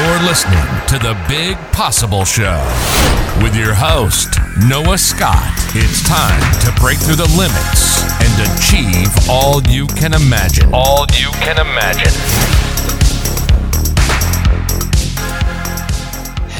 You're 0.00 0.22
listening 0.22 0.64
to 0.88 0.98
The 0.98 1.14
Big 1.28 1.58
Possible 1.72 2.24
Show 2.24 2.56
with 3.42 3.54
your 3.54 3.74
host, 3.74 4.30
Noah 4.66 4.96
Scott. 4.96 5.52
It's 5.74 6.02
time 6.08 6.40
to 6.62 6.72
break 6.80 6.98
through 6.98 7.16
the 7.16 7.28
limits 7.36 8.00
and 8.24 8.32
achieve 8.48 9.10
all 9.28 9.60
you 9.64 9.86
can 9.86 10.14
imagine. 10.14 10.70
All 10.72 11.04
you 11.12 11.30
can 11.32 11.58
imagine. 11.60 12.69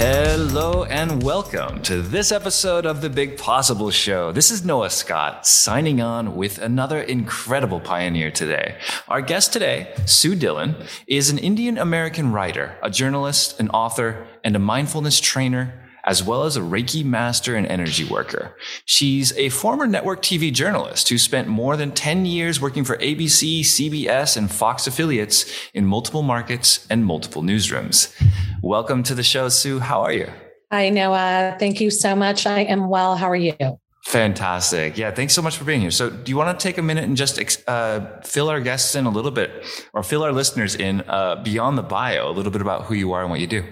Hello 0.03 0.85
and 0.85 1.23
welcome 1.23 1.83
to 1.83 2.01
this 2.01 2.33
episode 2.33 2.87
of 2.87 3.03
The 3.03 3.11
Big 3.11 3.37
Possible 3.37 3.91
Show. 3.91 4.33
This 4.33 4.51
is 4.51 4.65
Noah 4.65 4.89
Scott 4.89 5.47
signing 5.47 6.01
on 6.01 6.37
with 6.37 6.57
another 6.57 7.03
incredible 7.03 7.81
pioneer 7.81 8.31
today. 8.31 8.79
Our 9.09 9.21
guest 9.21 9.53
today, 9.53 9.93
Sue 10.07 10.35
Dhillon, 10.35 10.87
is 11.07 11.29
an 11.29 11.37
Indian 11.37 11.77
American 11.77 12.33
writer, 12.33 12.79
a 12.83 12.89
journalist, 12.89 13.61
an 13.61 13.69
author, 13.73 14.27
and 14.43 14.57
a 14.57 14.59
mindfulness 14.59 15.21
trainer 15.21 15.75
as 16.05 16.23
well 16.23 16.45
as 16.45 16.57
a 16.57 16.61
Reiki 16.61 17.05
master 17.05 17.57
and 17.57 17.67
energy 17.67 18.05
worker. 18.05 18.57
She's 18.85 19.37
a 19.37 19.49
former 19.51 19.87
network 19.87 20.23
TV 20.23 20.53
journalist 20.53 21.09
who 21.09 21.19
spent 21.19 21.49
more 21.49 21.77
than 21.77 21.93
10 21.93 22.27
years 22.27 22.61
working 22.61 22.85
for 22.85 22.97
ABC, 22.97 23.61
CBS, 23.61 24.37
and 24.37 24.51
Fox 24.51 24.87
affiliates 24.87 25.45
in 25.75 25.85
multiple 25.85 26.23
markets 26.23 26.87
and 26.91 27.05
multiple 27.05 27.43
newsrooms. 27.43 28.15
Welcome 28.63 29.03
to 29.05 29.15
the 29.15 29.23
show, 29.23 29.49
Sue. 29.49 29.79
How 29.79 30.03
are 30.03 30.13
you? 30.13 30.29
Hi, 30.71 30.89
Noah. 30.89 31.57
Thank 31.59 31.81
you 31.81 31.91
so 31.91 32.15
much. 32.15 32.47
I 32.47 32.61
am 32.61 32.89
well. 32.89 33.17
How 33.17 33.29
are 33.29 33.37
you? 33.37 33.55
Fantastic. 34.03 34.97
Yeah, 34.97 35.11
thanks 35.11 35.35
so 35.35 35.43
much 35.43 35.59
for 35.59 35.65
being 35.65 35.83
here. 35.83 35.91
So, 35.91 36.09
do 36.09 36.31
you 36.31 36.37
want 36.37 36.59
to 36.59 36.63
take 36.63 36.79
a 36.79 36.83
minute 36.83 37.05
and 37.05 37.17
just 37.17 37.39
uh, 37.69 38.21
fill 38.23 38.49
our 38.49 38.61
guests 38.61 38.95
in 38.95 39.05
a 39.05 39.11
little 39.11 39.31
bit, 39.31 39.65
or 39.93 40.03
fill 40.03 40.23
our 40.23 40.33
listeners 40.33 40.75
in 40.75 41.03
uh, 41.03 41.37
beyond 41.43 41.77
the 41.77 41.83
bio, 41.83 42.31
a 42.31 42.33
little 42.33 42.51
bit 42.51 42.63
about 42.63 42.85
who 42.85 42.95
you 42.95 43.13
are 43.13 43.21
and 43.21 43.31
what 43.31 43.41
you 43.41 43.47
do? 43.47 43.63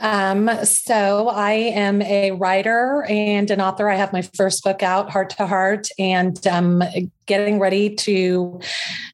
Um, 0.00 0.50
so, 0.64 1.28
I 1.28 1.52
am 1.52 2.02
a 2.02 2.32
writer 2.32 3.06
and 3.08 3.50
an 3.52 3.60
author. 3.60 3.88
I 3.88 3.94
have 3.94 4.12
my 4.12 4.22
first 4.22 4.64
book 4.64 4.82
out, 4.82 5.10
Heart 5.10 5.30
to 5.30 5.46
Heart, 5.46 5.88
and 5.96 6.44
um, 6.46 6.82
getting 7.28 7.60
ready 7.60 7.94
to 7.94 8.60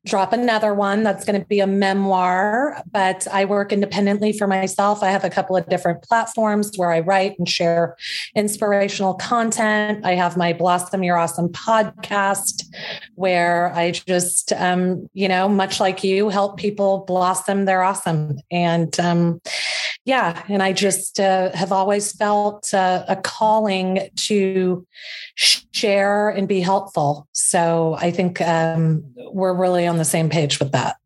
drop 0.06 0.32
another 0.32 0.72
one 0.72 1.02
that's 1.02 1.24
going 1.24 1.38
to 1.38 1.46
be 1.46 1.60
a 1.60 1.66
memoir, 1.66 2.82
but 2.90 3.26
I 3.30 3.44
work 3.44 3.72
independently 3.72 4.32
for 4.32 4.46
myself. 4.46 5.02
I 5.02 5.10
have 5.10 5.24
a 5.24 5.30
couple 5.30 5.56
of 5.56 5.68
different 5.68 6.02
platforms 6.02 6.72
where 6.76 6.92
I 6.92 7.00
write 7.00 7.38
and 7.38 7.48
share 7.48 7.96
inspirational 8.34 9.14
content. 9.14 10.04
I 10.04 10.12
have 10.12 10.36
my 10.36 10.52
Blossom 10.52 11.02
Your 11.02 11.18
Awesome 11.18 11.48
podcast 11.48 12.64
where 13.16 13.72
I 13.74 13.90
just, 13.90 14.52
um, 14.52 15.08
you 15.12 15.28
know, 15.28 15.48
much 15.48 15.80
like 15.80 16.02
you, 16.02 16.28
help 16.28 16.56
people 16.56 17.04
blossom 17.06 17.64
their 17.66 17.82
awesome. 17.82 18.38
And, 18.50 18.98
um, 19.00 19.40
yeah, 20.04 20.42
and 20.48 20.62
I 20.62 20.72
just 20.72 21.18
uh, 21.18 21.50
have 21.52 21.72
always 21.72 22.12
felt 22.12 22.74
uh, 22.74 23.04
a 23.08 23.16
calling 23.16 24.10
to 24.16 24.86
share 25.36 26.28
and 26.28 26.46
be 26.46 26.60
helpful. 26.60 27.26
So 27.32 27.96
I 27.98 28.10
think 28.10 28.40
um, 28.42 29.02
we're 29.32 29.54
really 29.54 29.86
on 29.86 29.96
the 29.96 30.04
same 30.04 30.28
page 30.28 30.58
with 30.58 30.72
that. 30.72 30.96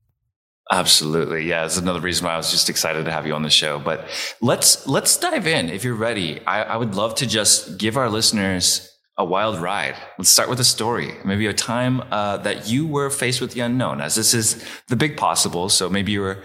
Absolutely. 0.70 1.46
Yeah, 1.46 1.64
it's 1.64 1.78
another 1.78 2.00
reason 2.00 2.26
why 2.26 2.34
I 2.34 2.36
was 2.36 2.50
just 2.50 2.68
excited 2.68 3.04
to 3.06 3.12
have 3.12 3.26
you 3.26 3.34
on 3.34 3.42
the 3.42 3.50
show. 3.50 3.78
But 3.78 4.06
let's 4.42 4.86
let's 4.86 5.16
dive 5.16 5.46
in 5.46 5.70
if 5.70 5.82
you're 5.82 5.94
ready. 5.94 6.44
I, 6.46 6.62
I 6.64 6.76
would 6.76 6.94
love 6.94 7.14
to 7.16 7.26
just 7.26 7.78
give 7.78 7.96
our 7.96 8.10
listeners 8.10 8.84
a 9.16 9.24
wild 9.24 9.58
ride. 9.58 9.96
Let's 10.18 10.28
start 10.28 10.48
with 10.48 10.60
a 10.60 10.64
story, 10.64 11.14
maybe 11.24 11.46
a 11.46 11.54
time 11.54 12.02
uh, 12.12 12.36
that 12.38 12.68
you 12.68 12.86
were 12.86 13.10
faced 13.10 13.40
with 13.40 13.52
the 13.52 13.60
unknown, 13.60 14.00
as 14.00 14.14
this 14.14 14.34
is 14.34 14.64
the 14.88 14.96
big 14.96 15.16
possible. 15.16 15.68
So 15.68 15.88
maybe 15.88 16.12
you 16.12 16.20
were 16.20 16.44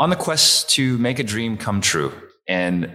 on 0.00 0.08
the 0.08 0.16
quest 0.16 0.70
to 0.70 0.96
make 0.96 1.18
a 1.18 1.22
dream 1.22 1.58
come 1.58 1.82
true 1.82 2.10
and 2.48 2.90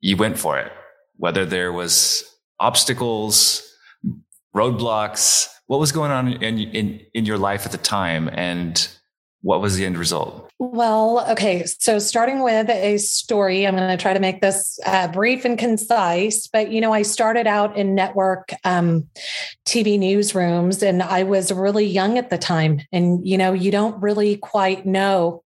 you 0.00 0.16
went 0.16 0.38
for 0.38 0.58
it, 0.58 0.72
whether 1.16 1.44
there 1.44 1.70
was 1.70 2.24
obstacles, 2.58 3.62
roadblocks, 4.56 5.48
what 5.66 5.78
was 5.78 5.92
going 5.92 6.10
on 6.10 6.32
in, 6.42 6.58
in, 6.58 7.00
in 7.12 7.26
your 7.26 7.36
life 7.36 7.66
at 7.66 7.72
the 7.72 7.78
time 7.78 8.30
and 8.32 8.88
what 9.42 9.60
was 9.60 9.76
the 9.76 9.84
end 9.84 9.98
result? 9.98 10.50
Well, 10.58 11.26
okay. 11.30 11.64
So, 11.66 11.98
starting 11.98 12.42
with 12.42 12.70
a 12.70 12.96
story, 12.96 13.66
I'm 13.66 13.76
going 13.76 13.90
to 13.90 14.02
try 14.02 14.14
to 14.14 14.18
make 14.18 14.40
this 14.40 14.80
uh, 14.86 15.06
brief 15.08 15.44
and 15.44 15.58
concise. 15.58 16.46
But, 16.48 16.72
you 16.72 16.80
know, 16.80 16.92
I 16.92 17.02
started 17.02 17.46
out 17.46 17.76
in 17.76 17.94
network 17.94 18.52
um, 18.64 19.06
TV 19.66 19.98
newsrooms 19.98 20.82
and 20.82 21.02
I 21.02 21.24
was 21.24 21.52
really 21.52 21.84
young 21.84 22.16
at 22.16 22.30
the 22.30 22.38
time. 22.38 22.80
And, 22.90 23.24
you 23.28 23.36
know, 23.36 23.52
you 23.52 23.70
don't 23.70 24.00
really 24.02 24.38
quite 24.38 24.86
know 24.86 25.44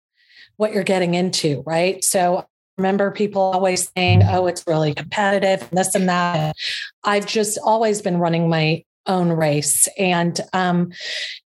what 0.58 0.74
you're 0.74 0.84
getting 0.84 1.14
into, 1.14 1.64
right? 1.66 2.04
So 2.04 2.46
remember 2.78 3.10
people 3.12 3.42
always 3.42 3.92
saying, 3.96 4.24
oh, 4.24 4.48
it's 4.48 4.64
really 4.68 4.94
competitive, 4.94 5.68
and 5.70 5.78
this 5.78 5.96
and 5.96 6.10
that. 6.10 6.56
I've 7.04 7.26
just 7.26 7.58
always 7.64 8.02
been 8.02 8.18
running 8.18 8.50
my 8.50 8.84
own 9.08 9.30
race. 9.30 9.88
And, 9.98 10.40
um, 10.54 10.92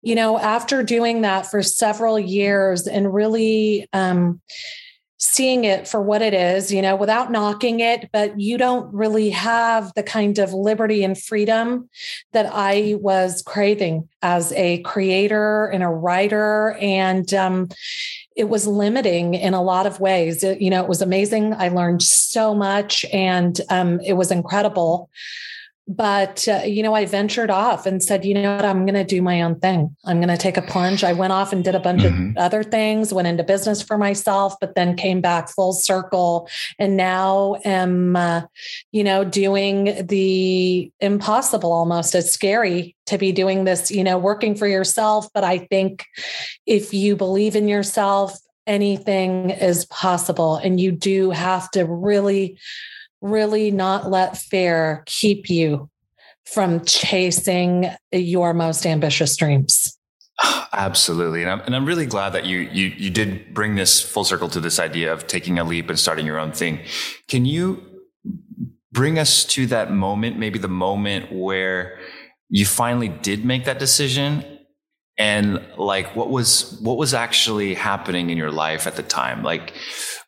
you 0.01 0.13
know, 0.13 0.37
after 0.37 0.83
doing 0.83 1.21
that 1.21 1.47
for 1.47 1.63
several 1.63 2.19
years 2.19 2.85
and 2.85 3.13
really, 3.13 3.87
um, 3.93 4.41
seeing 5.17 5.63
it 5.63 5.87
for 5.87 6.01
what 6.01 6.21
it 6.21 6.33
is, 6.33 6.73
you 6.73 6.81
know, 6.81 6.95
without 6.95 7.31
knocking 7.31 7.79
it, 7.79 8.09
but 8.11 8.39
you 8.39 8.57
don't 8.57 8.93
really 8.93 9.29
have 9.29 9.91
the 9.95 10.03
kind 10.03 10.39
of 10.39 10.53
liberty 10.53 11.03
and 11.03 11.17
freedom 11.17 11.89
that 12.33 12.49
I 12.51 12.95
was 12.99 13.41
craving 13.41 14.09
as 14.21 14.51
a 14.53 14.79
creator 14.79 15.67
and 15.67 15.83
a 15.83 15.89
writer. 15.89 16.77
And 16.81 17.33
um, 17.33 17.69
it 18.35 18.49
was 18.49 18.67
limiting 18.67 19.33
in 19.33 19.53
a 19.53 19.63
lot 19.63 19.87
of 19.87 20.01
ways. 20.01 20.43
It, 20.43 20.61
you 20.61 20.69
know, 20.69 20.83
it 20.83 20.89
was 20.89 21.01
amazing. 21.01 21.53
I 21.53 21.69
learned 21.69 22.03
so 22.03 22.53
much 22.53 23.05
and 23.13 23.59
um, 23.69 24.01
it 24.01 24.13
was 24.13 24.31
incredible 24.31 25.09
but 25.87 26.47
uh, 26.47 26.61
you 26.65 26.81
know 26.81 26.93
i 26.93 27.05
ventured 27.05 27.49
off 27.49 27.85
and 27.85 28.01
said 28.01 28.25
you 28.25 28.33
know 28.33 28.55
what? 28.55 28.65
I'm 28.65 28.85
going 28.85 28.95
to 28.95 29.03
do 29.03 29.21
my 29.21 29.41
own 29.41 29.59
thing. 29.59 29.95
I'm 30.05 30.17
going 30.17 30.29
to 30.29 30.37
take 30.37 30.57
a 30.57 30.61
plunge. 30.61 31.03
I 31.03 31.13
went 31.13 31.33
off 31.33 31.53
and 31.53 31.63
did 31.63 31.75
a 31.75 31.79
bunch 31.79 32.01
mm-hmm. 32.01 32.31
of 32.31 32.37
other 32.37 32.63
things 32.63 33.13
went 33.13 33.27
into 33.27 33.43
business 33.43 33.81
for 33.81 33.97
myself 33.97 34.55
but 34.59 34.75
then 34.75 34.95
came 34.95 35.21
back 35.21 35.49
full 35.49 35.73
circle. 35.73 36.49
And 36.79 36.97
now 36.97 37.57
am 37.63 38.15
uh, 38.15 38.41
you 38.91 39.03
know 39.03 39.23
doing 39.23 40.05
the 40.07 40.91
impossible 40.99 41.71
almost. 41.71 42.15
It's 42.15 42.31
scary 42.31 42.95
to 43.07 43.17
be 43.17 43.31
doing 43.31 43.65
this 43.65 43.91
you 43.91 44.03
know 44.03 44.17
working 44.17 44.55
for 44.55 44.67
yourself. 44.67 45.27
But 45.33 45.43
i 45.43 45.57
think 45.57 46.05
if 46.65 46.93
you 46.93 47.15
believe 47.15 47.55
in 47.55 47.67
yourself 47.67 48.37
anything 48.67 49.51
is 49.51 49.85
possible. 49.85 50.55
And 50.57 50.79
you 50.79 50.91
do 50.91 51.31
have 51.31 51.69
to 51.71 51.85
really 51.85 52.57
really 53.21 53.71
not 53.71 54.09
let 54.09 54.37
fear 54.37 55.03
keep 55.05 55.49
you 55.49 55.89
from 56.45 56.83
chasing 56.85 57.89
your 58.11 58.53
most 58.53 58.85
ambitious 58.85 59.35
dreams. 59.35 59.97
Absolutely, 60.73 61.41
and 61.41 61.51
I'm, 61.51 61.61
and 61.61 61.75
I'm 61.75 61.85
really 61.85 62.05
glad 62.05 62.31
that 62.31 62.45
you 62.45 62.59
you 62.59 62.87
you 62.97 63.09
did 63.09 63.53
bring 63.53 63.75
this 63.75 64.01
full 64.01 64.23
circle 64.23 64.49
to 64.49 64.59
this 64.59 64.79
idea 64.79 65.11
of 65.11 65.27
taking 65.27 65.57
a 65.59 65.63
leap 65.63 65.89
and 65.89 65.97
starting 65.97 66.25
your 66.25 66.39
own 66.39 66.51
thing. 66.51 66.79
Can 67.27 67.45
you 67.45 67.83
bring 68.91 69.19
us 69.19 69.43
to 69.43 69.67
that 69.67 69.91
moment, 69.91 70.37
maybe 70.37 70.59
the 70.59 70.67
moment 70.67 71.31
where 71.31 71.99
you 72.49 72.65
finally 72.65 73.09
did 73.09 73.45
make 73.45 73.65
that 73.65 73.79
decision, 73.79 74.59
and 75.17 75.63
like 75.77 76.15
what 76.15 76.29
was 76.29 76.79
what 76.81 76.97
was 76.97 77.13
actually 77.13 77.73
happening 77.73 78.29
in 78.29 78.37
your 78.37 78.51
life 78.51 78.87
at 78.87 78.95
the 78.95 79.03
time, 79.03 79.43
like 79.43 79.73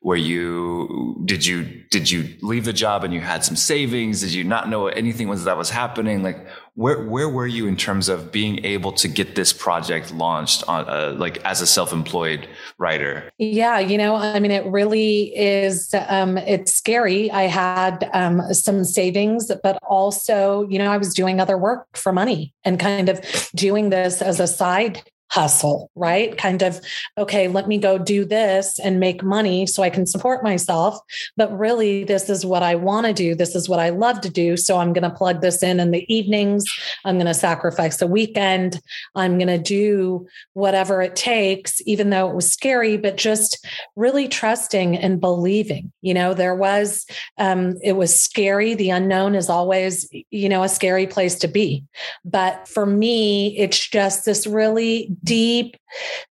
where 0.07 0.16
you 0.16 1.22
did 1.25 1.45
you 1.45 1.66
did 1.90 2.09
you 2.09 2.34
leave 2.41 2.63
the 2.63 2.72
job 2.72 3.03
and 3.03 3.13
you 3.13 3.19
had 3.19 3.44
some 3.44 3.57
savings? 3.57 4.22
Did 4.22 4.31
you 4.31 4.45
not 4.45 4.69
know 4.69 4.88
anything 4.88 5.28
was 5.28 5.44
that 5.44 5.57
was 5.57 5.69
happening? 5.69 6.23
Like 6.23 6.47
where 6.75 7.03
where 7.03 7.28
were 7.28 7.45
you 7.45 7.68
in 7.68 7.75
terms 7.75 8.07
of 8.07 8.31
being 8.31 8.63
able 8.63 8.94
to 8.94 9.09
get 9.09 9.35
this 9.35 9.51
project 9.51 10.13
launched 10.13 10.63
on 10.69 10.88
uh, 10.88 11.13
like 11.17 11.44
as 11.44 11.59
a 11.59 11.67
self-employed 11.67 12.47
writer? 12.78 13.29
Yeah 13.38 13.79
you 13.79 13.97
know 13.97 14.16
i 14.16 14.40
mean 14.40 14.51
it 14.51 14.66
really 14.67 15.35
is 15.38 15.93
um, 16.08 16.37
it's 16.37 16.73
scary. 16.73 17.29
I 17.29 17.43
had 17.43 18.09
um, 18.14 18.41
some 18.53 18.85
savings 18.85 19.52
but 19.61 19.78
also 19.90 20.66
you 20.70 20.79
know 20.79 20.90
i 20.90 20.97
was 20.97 21.14
doing 21.14 21.41
other 21.41 21.58
work 21.58 21.97
for 21.97 22.14
money 22.14 22.53
and 22.64 22.79
kind 22.79 23.09
of 23.09 23.20
doing 23.55 23.90
this 23.90 24.22
as 24.22 24.40
a 24.40 24.47
side 24.47 25.03
hustle, 25.29 25.91
right? 25.96 26.38
Kind 26.38 26.62
of, 26.62 26.79
okay, 27.18 27.47
let 27.47 27.68
me 27.68 27.78
go 27.78 27.97
do 27.97 28.26
this 28.26 28.79
and 28.79 29.00
make 29.00 29.24
money 29.24 29.66
so 29.66 29.84
I 29.84 29.90
can 29.90 30.06
support 30.06 30.44
myself. 30.44 30.97
But 31.35 31.58
really, 31.58 32.03
this 32.03 32.29
is 32.29 32.46
what 32.46 32.64
I 32.64 32.76
want 32.76 33.08
to 33.08 33.14
do. 33.14 33.35
This 33.35 33.56
is 33.56 33.68
what 33.68 33.79
I 33.79 33.90
love 33.90 34.22
to 34.22 34.29
do. 34.29 34.56
So 34.58 34.78
I'm 34.78 34.94
going 34.94 35.09
to 35.09 35.16
plug 35.16 35.41
this 35.41 35.62
in 35.62 35.79
in 35.79 35.91
the 35.91 36.06
evenings. 36.14 36.66
I'm 37.03 37.16
going 37.16 37.28
to 37.28 37.34
sacrifice 37.34 38.02
a 38.02 38.08
weekend. 38.08 38.79
I'm 39.16 39.38
going 39.38 39.47
to 39.47 39.58
do 39.58 40.28
whatever 40.53 41.02
it 41.02 41.16
takes, 41.16 41.82
even 41.85 42.09
though 42.09 42.29
it 42.29 42.35
was 42.35 42.52
scary, 42.52 42.97
but 42.97 43.18
just 43.18 43.66
really 43.96 44.28
trusting 44.28 44.97
and 44.97 45.20
believing. 45.20 45.91
You 46.02 46.14
know, 46.14 46.34
there 46.34 46.56
was, 46.56 47.06
um, 47.38 47.76
it 47.84 47.94
was 47.94 48.18
scary. 48.18 48.76
The 48.76 48.91
unknown 48.91 49.35
is 49.35 49.50
always, 49.50 50.09
you 50.32 50.47
know, 50.47 50.64
a 50.64 50.70
scary 50.70 51.08
place 51.08 51.35
to 51.40 51.47
be. 51.47 51.84
But 52.24 52.68
for 52.68 52.85
me, 52.85 53.58
it's 53.58 53.90
just 53.90 54.26
this 54.26 54.47
really 54.47 55.16
deep 55.23 55.78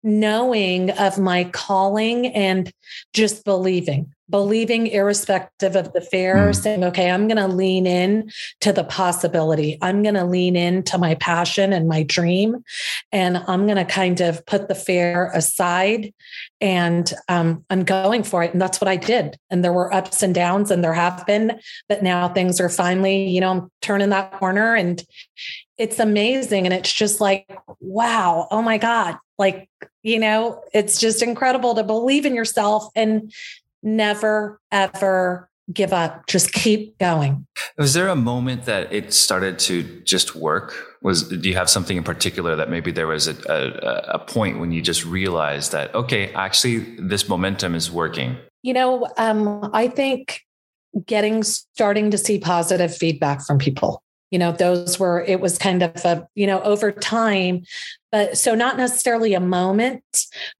knowing 0.03 0.91
of 0.91 1.17
my 1.17 1.45
calling 1.45 2.27
and 2.27 2.71
just 3.13 3.43
believing 3.45 4.13
believing 4.29 4.87
irrespective 4.87 5.75
of 5.75 5.93
the 5.93 6.01
fear 6.01 6.35
mm. 6.35 6.55
saying 6.55 6.83
okay 6.83 7.09
i'm 7.09 7.27
going 7.27 7.37
to 7.37 7.47
lean 7.47 7.85
in 7.85 8.31
to 8.61 8.73
the 8.73 8.83
possibility. 8.83 9.77
I'm 9.81 10.03
going 10.03 10.15
to 10.15 10.25
lean 10.25 10.55
in 10.55 10.83
to 10.83 10.97
my 10.97 11.15
passion 11.15 11.73
and 11.73 11.87
my 11.87 12.03
dream 12.03 12.63
and 13.11 13.37
i'm 13.47 13.65
going 13.65 13.77
to 13.77 13.85
kind 13.85 14.21
of 14.21 14.45
put 14.45 14.67
the 14.67 14.75
fear 14.75 15.31
aside 15.33 16.13
and 16.61 17.11
um, 17.29 17.63
i'm 17.69 17.83
going 17.83 18.23
for 18.23 18.43
it. 18.43 18.53
And 18.53 18.61
that's 18.61 18.81
what 18.81 18.87
i 18.87 18.95
did. 18.95 19.37
And 19.49 19.63
there 19.63 19.73
were 19.73 19.93
ups 19.93 20.23
and 20.23 20.33
downs 20.33 20.71
and 20.71 20.83
there 20.83 20.93
have 20.93 21.25
been 21.25 21.59
but 21.89 22.03
now 22.03 22.27
things 22.27 22.59
are 22.59 22.69
finally 22.69 23.27
you 23.29 23.41
know 23.41 23.51
i'm 23.51 23.71
turning 23.81 24.09
that 24.09 24.31
corner 24.33 24.75
and 24.75 25.03
it's 25.77 25.99
amazing 25.99 26.65
and 26.65 26.73
it's 26.73 26.91
just 26.91 27.21
like 27.21 27.45
wow 27.79 28.47
oh 28.51 28.61
my 28.61 28.77
god 28.77 29.17
like 29.37 29.69
you 30.03 30.19
know 30.19 30.61
it's 30.73 30.99
just 30.99 31.21
incredible 31.21 31.75
to 31.75 31.83
believe 31.83 32.25
in 32.25 32.35
yourself 32.35 32.87
and 32.95 33.33
never, 33.85 34.59
ever 34.71 35.49
give 35.71 35.93
up. 35.93 36.27
Just 36.27 36.51
keep 36.53 36.97
going. 36.99 37.45
Was 37.77 37.93
there 37.93 38.07
a 38.07 38.15
moment 38.15 38.65
that 38.65 38.91
it 38.91 39.13
started 39.13 39.57
to 39.59 39.83
just 40.01 40.35
work? 40.35 40.97
Was 41.01 41.29
do 41.29 41.47
you 41.47 41.55
have 41.55 41.69
something 41.69 41.97
in 41.97 42.03
particular 42.03 42.55
that 42.55 42.69
maybe 42.69 42.91
there 42.91 43.07
was 43.07 43.27
a, 43.27 43.35
a, 43.47 44.15
a 44.15 44.19
point 44.19 44.59
when 44.59 44.71
you 44.71 44.81
just 44.81 45.05
realized 45.05 45.71
that 45.71 45.93
okay, 45.95 46.33
actually 46.33 46.79
this 46.99 47.29
momentum 47.29 47.75
is 47.75 47.91
working? 47.91 48.37
You 48.63 48.73
know, 48.73 49.07
um, 49.17 49.69
I 49.73 49.87
think 49.87 50.41
getting 51.05 51.43
starting 51.43 52.11
to 52.11 52.17
see 52.17 52.39
positive 52.39 52.95
feedback 52.95 53.45
from 53.45 53.57
people 53.57 54.01
you 54.31 54.39
know 54.39 54.51
those 54.51 54.99
were 54.99 55.23
it 55.23 55.39
was 55.39 55.57
kind 55.57 55.83
of 55.83 55.93
a 56.05 56.27
you 56.35 56.47
know 56.47 56.61
over 56.61 56.91
time 56.91 57.63
but 58.11 58.37
so 58.37 58.55
not 58.55 58.77
necessarily 58.77 59.33
a 59.33 59.39
moment 59.39 60.03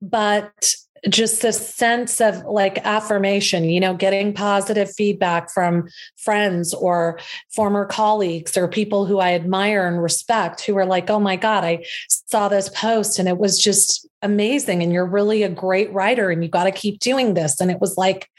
but 0.01 0.75
just 1.09 1.43
a 1.43 1.53
sense 1.53 2.19
of 2.19 2.43
like 2.45 2.79
affirmation, 2.79 3.65
you 3.65 3.79
know, 3.79 3.93
getting 3.93 4.33
positive 4.33 4.91
feedback 4.91 5.51
from 5.51 5.87
friends 6.17 6.73
or 6.73 7.19
former 7.53 7.85
colleagues 7.85 8.57
or 8.57 8.67
people 8.67 9.05
who 9.05 9.19
I 9.19 9.33
admire 9.33 9.87
and 9.87 10.01
respect 10.01 10.61
who 10.61 10.75
are 10.77 10.85
like, 10.85 11.09
oh 11.09 11.19
my 11.19 11.35
God, 11.35 11.63
I 11.63 11.85
saw 12.07 12.47
this 12.49 12.69
post 12.69 13.19
and 13.19 13.29
it 13.29 13.37
was 13.37 13.61
just 13.61 14.07
amazing. 14.21 14.81
And 14.81 14.91
you're 14.91 15.05
really 15.05 15.43
a 15.43 15.49
great 15.49 15.91
writer 15.93 16.31
and 16.31 16.43
you 16.43 16.49
got 16.49 16.63
to 16.63 16.71
keep 16.71 16.99
doing 16.99 17.35
this. 17.35 17.59
And 17.61 17.69
it 17.69 17.79
was 17.79 17.97
like, 17.97 18.29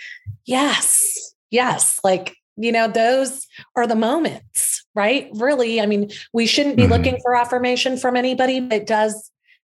yes, 0.44 1.34
yes. 1.50 2.00
Like, 2.02 2.36
you 2.56 2.72
know, 2.72 2.88
those 2.88 3.46
are 3.76 3.86
the 3.86 3.94
moments, 3.94 4.84
right? 4.94 5.28
Really. 5.34 5.80
I 5.80 5.86
mean, 5.86 6.10
we 6.32 6.46
shouldn't 6.46 6.76
be 6.76 6.84
mm-hmm. 6.84 6.92
looking 6.92 7.18
for 7.22 7.36
affirmation 7.36 7.96
from 7.96 8.16
anybody, 8.16 8.60
but 8.60 8.78
it 8.78 8.86
does 8.86 9.30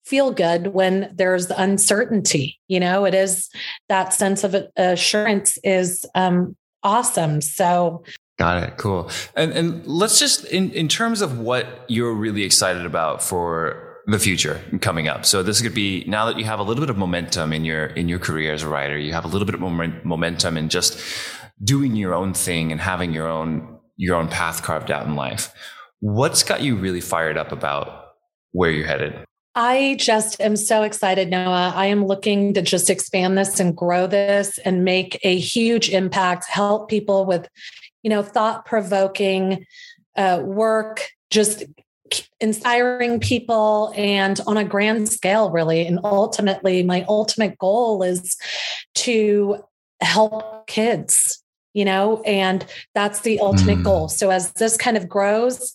feel 0.05 0.31
good 0.31 0.67
when 0.67 1.13
there's 1.15 1.49
uncertainty 1.51 2.59
you 2.67 2.79
know 2.79 3.05
it 3.05 3.13
is 3.13 3.49
that 3.89 4.13
sense 4.13 4.43
of 4.43 4.55
assurance 4.77 5.57
is 5.63 6.05
um, 6.15 6.55
awesome 6.83 7.41
so. 7.41 8.03
Got 8.37 8.63
it 8.63 8.77
cool. 8.77 9.09
And 9.35 9.51
and 9.51 9.85
let's 9.85 10.19
just 10.19 10.45
in 10.45 10.71
in 10.71 10.87
terms 10.87 11.21
of 11.21 11.39
what 11.39 11.85
you're 11.87 12.13
really 12.13 12.43
excited 12.43 12.85
about 12.85 13.21
for 13.21 13.89
the 14.07 14.17
future 14.17 14.59
coming 14.81 15.07
up 15.07 15.27
so 15.27 15.43
this 15.43 15.61
could 15.61 15.75
be 15.75 16.03
now 16.07 16.25
that 16.25 16.37
you 16.39 16.43
have 16.43 16.59
a 16.59 16.63
little 16.63 16.81
bit 16.81 16.89
of 16.89 16.97
momentum 16.97 17.53
in 17.53 17.63
your 17.63 17.85
in 17.85 18.09
your 18.09 18.17
career 18.17 18.51
as 18.51 18.63
a 18.63 18.67
writer 18.67 18.97
you 18.97 19.13
have 19.13 19.25
a 19.25 19.27
little 19.27 19.45
bit 19.45 19.53
of 19.53 19.61
momentum 19.61 20.57
in 20.57 20.69
just 20.69 20.99
doing 21.63 21.95
your 21.95 22.15
own 22.15 22.33
thing 22.33 22.71
and 22.71 22.81
having 22.81 23.13
your 23.13 23.27
own 23.27 23.77
your 23.97 24.15
own 24.15 24.27
path 24.27 24.63
carved 24.63 24.89
out 24.89 25.05
in 25.05 25.15
life 25.15 25.53
what's 25.99 26.41
got 26.41 26.63
you 26.63 26.75
really 26.75 26.99
fired 26.99 27.37
up 27.37 27.51
about 27.51 28.05
where 28.53 28.71
you're 28.71 28.87
headed 28.87 29.23
I 29.53 29.97
just 29.99 30.39
am 30.39 30.55
so 30.55 30.83
excited, 30.83 31.29
Noah. 31.29 31.73
I 31.75 31.87
am 31.87 32.05
looking 32.05 32.53
to 32.53 32.61
just 32.61 32.89
expand 32.89 33.37
this 33.37 33.59
and 33.59 33.75
grow 33.75 34.07
this 34.07 34.57
and 34.59 34.85
make 34.85 35.19
a 35.23 35.37
huge 35.37 35.89
impact, 35.89 36.45
help 36.47 36.89
people 36.89 37.25
with, 37.25 37.49
you 38.01 38.09
know, 38.09 38.23
thought 38.23 38.65
provoking 38.65 39.65
uh, 40.15 40.41
work, 40.43 41.09
just 41.29 41.63
inspiring 42.39 43.19
people 43.19 43.93
and 43.95 44.39
on 44.47 44.57
a 44.57 44.63
grand 44.63 45.09
scale, 45.09 45.49
really. 45.49 45.85
And 45.85 45.99
ultimately, 46.03 46.83
my 46.83 47.05
ultimate 47.09 47.57
goal 47.57 48.03
is 48.03 48.37
to 48.95 49.63
help 49.99 50.67
kids, 50.67 51.43
you 51.73 51.83
know, 51.83 52.21
and 52.21 52.65
that's 52.95 53.21
the 53.21 53.39
ultimate 53.39 53.79
mm. 53.79 53.83
goal. 53.83 54.07
So 54.07 54.29
as 54.29 54.53
this 54.53 54.77
kind 54.77 54.97
of 54.97 55.09
grows, 55.09 55.73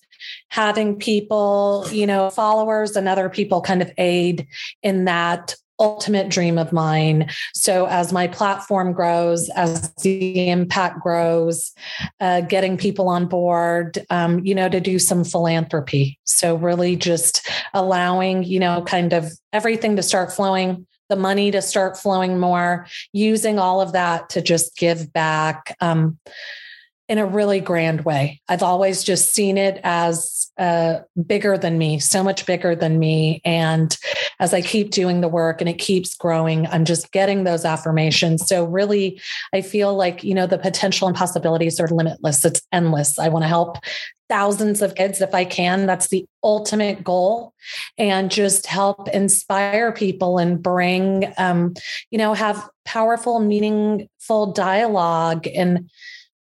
having 0.51 0.97
people, 0.97 1.87
you 1.91 2.07
know, 2.07 2.31
followers 2.31 2.97
and 2.97 3.09
other 3.09 3.29
people 3.29 3.61
kind 3.61 3.83
of 3.83 3.91
aid 3.99 4.47
in 4.83 5.05
that 5.05 5.55
ultimate 5.79 6.29
dream 6.29 6.57
of 6.57 6.73
mine. 6.73 7.29
So 7.55 7.87
as 7.87 8.13
my 8.13 8.27
platform 8.27 8.93
grows, 8.93 9.51
as 9.51 9.93
the 9.97 10.49
impact 10.49 11.01
grows, 11.01 11.73
uh, 12.21 12.43
getting 12.43 12.79
people 12.79 13.09
on 13.09 13.27
board, 13.27 14.05
um, 14.11 14.45
you 14.45 14.55
know, 14.55 14.69
to 14.69 14.81
do 14.81 14.99
some 14.99 15.25
philanthropy. 15.25 16.19
So 16.25 16.57
really 16.57 16.97
just 16.97 17.47
allowing, 17.75 18.45
you 18.45 18.59
know, 18.59 18.83
kind 18.83 19.13
of 19.13 19.31
everything 19.53 19.97
to 19.97 20.03
start 20.03 20.33
flowing. 20.33 20.87
The 21.09 21.17
money 21.17 21.53
to 21.53 21.63
start 21.63 21.97
flowing 21.97 22.41
more, 22.41 22.89
using 23.13 23.61
all 23.61 23.81
of 23.81 23.93
that 23.93 24.29
to 24.31 24.41
just 24.41 24.77
give 24.77 25.13
back. 25.13 25.77
Um, 25.81 26.19
in 27.09 27.19
a 27.19 27.27
really 27.27 27.61
grand 27.61 28.05
way. 28.05 28.41
I've 28.49 28.63
always 28.63 29.05
just 29.05 29.33
seen 29.33 29.59
it 29.59 29.81
as 29.85 30.51
uh, 30.59 31.01
bigger 31.27 31.57
than 31.57 31.79
me, 31.79 31.99
so 31.99 32.25
much 32.25 32.47
bigger 32.47 32.75
than 32.75 32.99
me. 32.99 33.41
And 33.45 33.97
as 34.41 34.53
I 34.53 34.63
keep 34.63 34.91
doing 34.91 35.21
the 35.21 35.29
work 35.29 35.61
and 35.61 35.69
it 35.69 35.79
keeps 35.79 36.17
growing, 36.17 36.67
I'm 36.67 36.85
just 36.85 37.13
getting 37.13 37.45
those 37.45 37.65
affirmations. 37.65 38.47
So, 38.47 38.65
really, 38.65 39.21
I 39.53 39.61
feel 39.61 39.95
like, 39.95 40.25
you 40.25 40.35
know, 40.35 40.47
the 40.47 40.59
potential 40.59 41.07
and 41.07 41.17
possibilities 41.17 41.79
are 41.79 41.89
limitless. 41.89 42.45
It's 42.45 42.63
endless. 42.73 43.19
I 43.19 43.29
want 43.29 43.45
to 43.45 43.49
help 43.49 43.79
thousands 44.29 44.83
of 44.83 44.95
kids 44.95 45.21
if 45.21 45.35
I 45.35 45.45
can. 45.45 45.87
That's 45.87 46.09
the 46.09 46.27
ultimate 46.43 47.05
goal. 47.05 47.55
And 47.99 48.31
just 48.31 48.67
help 48.67 49.09
inspire 49.11 49.93
people 49.93 50.39
and 50.39 50.61
bring, 50.61 51.33
um, 51.39 51.75
you 52.11 52.19
know, 52.19 52.35
have 52.35 52.69
powerful, 52.85 53.41
meaningful 53.41 54.53
dialogue 54.53 55.47
and 55.55 55.89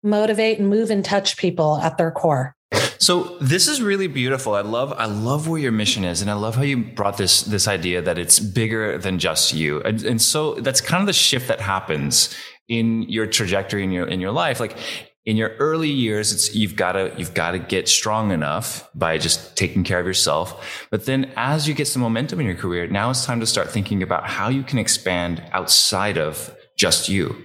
motivate 0.05 0.59
and 0.59 0.69
move 0.69 0.89
and 0.91 1.03
touch 1.03 1.37
people 1.37 1.77
at 1.77 1.97
their 1.97 2.11
core. 2.11 2.55
So 2.97 3.37
this 3.39 3.67
is 3.67 3.81
really 3.81 4.07
beautiful. 4.07 4.55
I 4.55 4.61
love 4.61 4.93
I 4.93 5.05
love 5.05 5.47
where 5.47 5.59
your 5.59 5.71
mission 5.71 6.03
is 6.03 6.21
and 6.21 6.31
I 6.31 6.33
love 6.33 6.55
how 6.55 6.63
you 6.63 6.77
brought 6.77 7.17
this 7.17 7.43
this 7.43 7.67
idea 7.67 8.01
that 8.01 8.17
it's 8.17 8.39
bigger 8.39 8.97
than 8.97 9.19
just 9.19 9.53
you. 9.53 9.81
And, 9.81 10.01
and 10.03 10.21
so 10.21 10.55
that's 10.55 10.81
kind 10.81 11.01
of 11.01 11.07
the 11.07 11.13
shift 11.13 11.47
that 11.47 11.61
happens 11.61 12.35
in 12.67 13.03
your 13.03 13.27
trajectory 13.27 13.83
in 13.83 13.91
your 13.91 14.07
in 14.07 14.19
your 14.19 14.31
life. 14.31 14.59
Like 14.59 14.77
in 15.25 15.37
your 15.37 15.55
early 15.57 15.89
years, 15.89 16.31
it's 16.31 16.55
you've 16.55 16.75
got 16.75 16.93
to 16.93 17.13
you've 17.17 17.33
got 17.33 17.51
to 17.51 17.59
get 17.59 17.87
strong 17.87 18.31
enough 18.31 18.87
by 18.93 19.17
just 19.17 19.55
taking 19.57 19.83
care 19.83 19.99
of 19.99 20.05
yourself. 20.05 20.87
But 20.91 21.05
then, 21.05 21.31
as 21.35 21.67
you 21.67 21.73
get 21.73 21.87
some 21.87 22.01
momentum 22.01 22.39
in 22.39 22.45
your 22.45 22.55
career, 22.55 22.87
now 22.87 23.09
it's 23.09 23.25
time 23.25 23.39
to 23.39 23.47
start 23.47 23.71
thinking 23.71 24.03
about 24.03 24.27
how 24.27 24.49
you 24.49 24.63
can 24.63 24.77
expand 24.77 25.43
outside 25.51 26.17
of 26.17 26.55
just 26.75 27.09
you. 27.09 27.35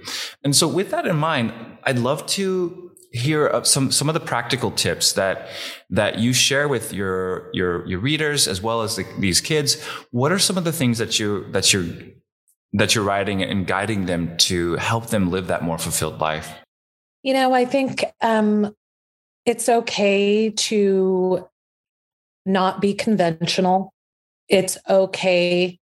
And 0.43 0.55
so 0.55 0.67
with 0.69 0.91
that 0.91 1.07
in 1.07 1.17
mind, 1.17 1.53
I'd 1.85 1.99
love 1.99 2.27
to 2.27 2.91
hear 3.13 3.65
some 3.65 3.91
some 3.91 4.09
of 4.09 4.15
the 4.15 4.21
practical 4.21 4.71
tips 4.71 5.15
that 5.15 5.49
that 5.89 6.19
you 6.19 6.33
share 6.33 6.69
with 6.69 6.93
your 6.93 7.51
your 7.53 7.87
your 7.87 7.99
readers 7.99 8.47
as 8.47 8.63
well 8.63 8.83
as 8.83 8.97
the, 8.97 9.05
these 9.19 9.41
kids. 9.41 9.83
What 10.11 10.33
are 10.33 10.39
some 10.39 10.57
of 10.57 10.65
the 10.65 10.73
things 10.73 10.99
that 10.99 11.19
you 11.19 11.51
that 11.51 11.73
you're 11.73 11.87
that 12.73 12.95
you're 12.95 13.05
writing 13.05 13.43
and 13.43 13.67
guiding 13.67 14.07
them 14.07 14.37
to 14.37 14.77
help 14.77 15.07
them 15.07 15.31
live 15.31 15.49
that 15.49 15.63
more 15.63 15.79
fulfilled 15.79 16.21
life? 16.21 16.53
You 17.23 17.35
know, 17.35 17.53
I 17.53 17.65
think 17.65 18.05
um, 18.21 18.75
it's 19.45 19.69
okay 19.69 20.51
to 20.51 21.49
not 22.47 22.81
be 22.81 22.95
conventional. 22.95 23.93
It's 24.49 24.79
okay 24.89 25.79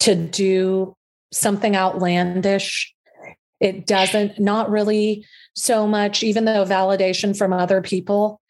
to 0.00 0.14
do 0.14 0.96
something 1.32 1.76
outlandish. 1.76 2.94
It 3.60 3.86
doesn't, 3.86 4.38
not 4.38 4.70
really 4.70 5.26
so 5.54 5.86
much, 5.86 6.22
even 6.22 6.44
though 6.44 6.64
validation 6.64 7.36
from 7.36 7.52
other 7.52 7.82
people 7.82 8.40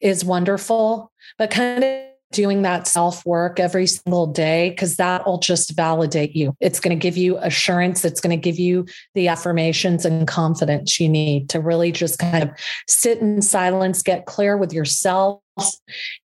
is 0.00 0.24
wonderful, 0.24 1.10
but 1.38 1.50
kind 1.50 1.84
of 1.84 2.02
doing 2.30 2.62
that 2.62 2.86
self 2.86 3.24
work 3.24 3.58
every 3.58 3.86
single 3.86 4.26
day, 4.26 4.70
because 4.70 4.96
that 4.96 5.26
will 5.26 5.38
just 5.38 5.74
validate 5.74 6.36
you. 6.36 6.54
It's 6.60 6.80
going 6.80 6.96
to 6.96 7.00
give 7.00 7.16
you 7.16 7.38
assurance. 7.38 8.04
It's 8.04 8.20
going 8.20 8.38
to 8.38 8.42
give 8.42 8.58
you 8.58 8.86
the 9.14 9.28
affirmations 9.28 10.04
and 10.04 10.28
confidence 10.28 11.00
you 11.00 11.08
need 11.08 11.48
to 11.50 11.60
really 11.60 11.90
just 11.90 12.18
kind 12.18 12.44
of 12.44 12.50
sit 12.86 13.18
in 13.18 13.40
silence, 13.40 14.02
get 14.02 14.26
clear 14.26 14.58
with 14.58 14.72
yourself, 14.72 15.40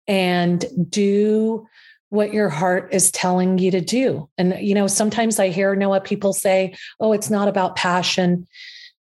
and 0.08 0.66
do 0.90 1.68
what 2.12 2.34
your 2.34 2.50
heart 2.50 2.90
is 2.92 3.10
telling 3.10 3.58
you 3.58 3.72
to 3.72 3.80
do. 3.80 4.30
And, 4.38 4.58
you 4.60 4.76
know, 4.76 4.86
sometimes 4.86 5.40
I 5.40 5.48
hear 5.48 5.76
Noah 5.76 6.02
people 6.02 6.34
say, 6.34 6.76
oh, 7.00 7.14
it's 7.14 7.30
not 7.30 7.48
about 7.48 7.78
passion, 7.78 8.48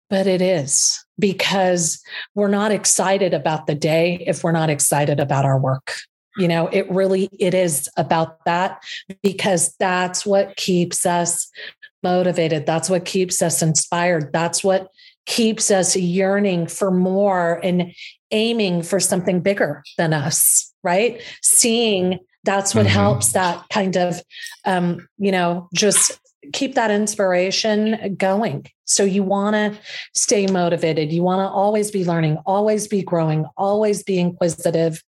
but 0.09 0.25
it 0.25 0.41
is 0.41 1.05
because 1.19 2.01
we're 2.33 2.47
not 2.47 2.71
excited 2.71 3.33
about 3.33 3.67
the 3.67 3.75
day 3.75 4.23
if 4.25 4.41
we're 4.41 4.53
not 4.53 4.69
excited 4.69 5.19
about 5.19 5.43
our 5.43 5.59
work. 5.59 5.95
You 6.37 6.47
know, 6.47 6.67
it 6.69 6.89
really 6.89 7.29
it 7.37 7.53
is 7.53 7.89
about 7.97 8.43
that 8.45 8.81
because 9.21 9.75
that's 9.79 10.25
what 10.25 10.55
keeps 10.55 11.05
us 11.05 11.51
motivated. 12.03 12.65
That's 12.65 12.89
what 12.89 13.03
keeps 13.03 13.41
us 13.41 13.61
inspired. 13.61 14.31
That's 14.31 14.63
what 14.63 14.87
keeps 15.25 15.71
us 15.71 15.97
yearning 15.97 16.67
for 16.67 16.89
more 16.89 17.59
and 17.63 17.93
aiming 18.31 18.83
for 18.83 19.01
something 19.01 19.41
bigger 19.41 19.83
than 19.97 20.13
us, 20.13 20.73
right? 20.83 21.21
Seeing 21.41 22.19
that's 22.43 22.75
what 22.75 22.85
mm-hmm. 22.85 22.93
helps 22.93 23.33
that 23.33 23.63
kind 23.69 23.95
of, 23.95 24.21
um, 24.65 25.07
you 25.17 25.31
know, 25.31 25.69
just 25.73 26.19
keep 26.51 26.75
that 26.75 26.91
inspiration 26.91 28.15
going. 28.17 28.65
So 28.85 29.03
you 29.03 29.23
want 29.23 29.55
to 29.55 29.79
stay 30.13 30.45
motivated. 30.47 31.11
You 31.11 31.23
want 31.23 31.39
to 31.39 31.47
always 31.47 31.89
be 31.89 32.03
learning, 32.03 32.37
always 32.45 32.87
be 32.87 33.01
growing, 33.01 33.45
always 33.57 34.03
be 34.03 34.19
inquisitive, 34.19 35.01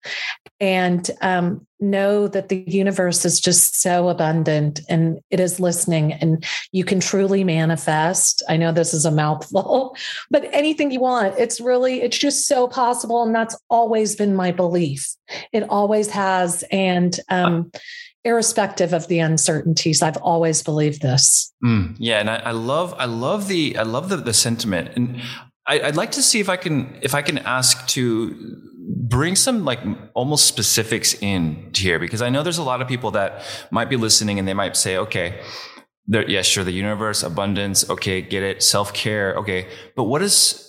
and 0.60 1.08
um, 1.20 1.66
know 1.78 2.26
that 2.28 2.48
the 2.48 2.64
universe 2.66 3.24
is 3.26 3.38
just 3.38 3.80
so 3.82 4.08
abundant 4.08 4.80
and 4.88 5.20
it 5.30 5.38
is 5.38 5.60
listening 5.60 6.14
and 6.14 6.44
you 6.72 6.84
can 6.84 7.00
truly 7.00 7.44
manifest. 7.44 8.42
I 8.48 8.56
know 8.56 8.72
this 8.72 8.94
is 8.94 9.04
a 9.04 9.10
mouthful, 9.10 9.94
but 10.30 10.48
anything 10.54 10.90
you 10.90 11.00
want, 11.00 11.38
it's 11.38 11.60
really, 11.60 12.00
it's 12.00 12.18
just 12.18 12.46
so 12.46 12.68
possible. 12.68 13.22
And 13.22 13.34
that's 13.34 13.58
always 13.68 14.16
been 14.16 14.34
my 14.34 14.52
belief. 14.52 15.14
It 15.52 15.68
always 15.68 16.08
has. 16.10 16.64
And, 16.70 17.18
um, 17.28 17.70
irrespective 18.26 18.92
of 18.92 19.06
the 19.08 19.20
uncertainties. 19.20 20.02
I've 20.02 20.16
always 20.18 20.62
believed 20.62 21.00
this. 21.00 21.52
Mm, 21.64 21.96
yeah, 21.98 22.20
and 22.20 22.28
I, 22.28 22.36
I, 22.36 22.50
love, 22.50 22.94
I 22.98 23.06
love 23.06 23.48
the, 23.48 23.78
I 23.78 23.84
love 23.84 24.08
the, 24.08 24.16
the 24.16 24.34
sentiment, 24.34 24.90
and 24.96 25.22
I, 25.66 25.80
I'd 25.80 25.96
like 25.96 26.12
to 26.12 26.22
see 26.22 26.40
if 26.40 26.48
I 26.48 26.56
can, 26.56 26.98
if 27.02 27.14
I 27.14 27.22
can 27.22 27.38
ask 27.38 27.86
to 27.88 28.34
bring 28.88 29.36
some 29.36 29.64
like 29.64 29.80
almost 30.14 30.46
specifics 30.46 31.14
in 31.20 31.70
here 31.74 31.98
because 31.98 32.22
I 32.22 32.28
know 32.28 32.42
there's 32.42 32.58
a 32.58 32.62
lot 32.62 32.80
of 32.80 32.88
people 32.88 33.10
that 33.12 33.42
might 33.70 33.88
be 33.88 33.96
listening 33.96 34.38
and 34.38 34.46
they 34.46 34.54
might 34.54 34.76
say, 34.76 34.96
okay, 34.96 35.40
yes, 36.06 36.24
yeah, 36.28 36.42
sure, 36.42 36.64
the 36.64 36.72
universe, 36.72 37.22
abundance, 37.22 37.88
okay, 37.90 38.22
get 38.22 38.42
it, 38.42 38.62
self 38.62 38.92
care, 38.92 39.34
okay, 39.36 39.68
but 39.96 40.04
what 40.04 40.22
is 40.22 40.62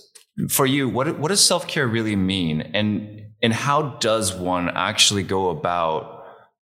for 0.50 0.66
you? 0.66 0.88
What 0.90 1.20
what 1.20 1.30
does 1.30 1.44
self 1.44 1.68
care 1.68 1.88
really 1.88 2.16
mean, 2.16 2.62
and 2.62 3.24
and 3.42 3.54
how 3.54 3.98
does 4.00 4.34
one 4.34 4.70
actually 4.70 5.24
go 5.24 5.50
about 5.50 6.17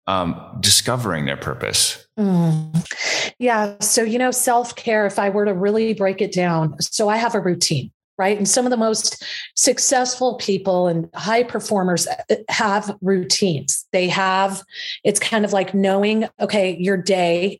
um, 0.07 0.57
discovering 0.59 1.25
their 1.25 1.37
purpose? 1.37 2.05
Mm. 2.17 3.33
Yeah. 3.39 3.75
So, 3.79 4.03
you 4.03 4.19
know, 4.19 4.31
self 4.31 4.75
care, 4.75 5.05
if 5.05 5.17
I 5.17 5.29
were 5.29 5.45
to 5.45 5.53
really 5.53 5.93
break 5.93 6.21
it 6.21 6.33
down, 6.33 6.79
so 6.81 7.09
I 7.09 7.17
have 7.17 7.35
a 7.35 7.39
routine 7.39 7.91
right? 8.17 8.37
And 8.37 8.47
some 8.47 8.65
of 8.65 8.69
the 8.69 8.77
most 8.77 9.23
successful 9.55 10.35
people 10.35 10.87
and 10.87 11.09
high 11.15 11.43
performers 11.43 12.07
uh, 12.07 12.35
have 12.49 12.95
routines. 13.01 13.85
They 13.91 14.07
have, 14.09 14.63
it's 15.03 15.19
kind 15.19 15.45
of 15.45 15.53
like 15.53 15.73
knowing, 15.73 16.27
okay, 16.39 16.77
your 16.77 16.97
day. 16.97 17.59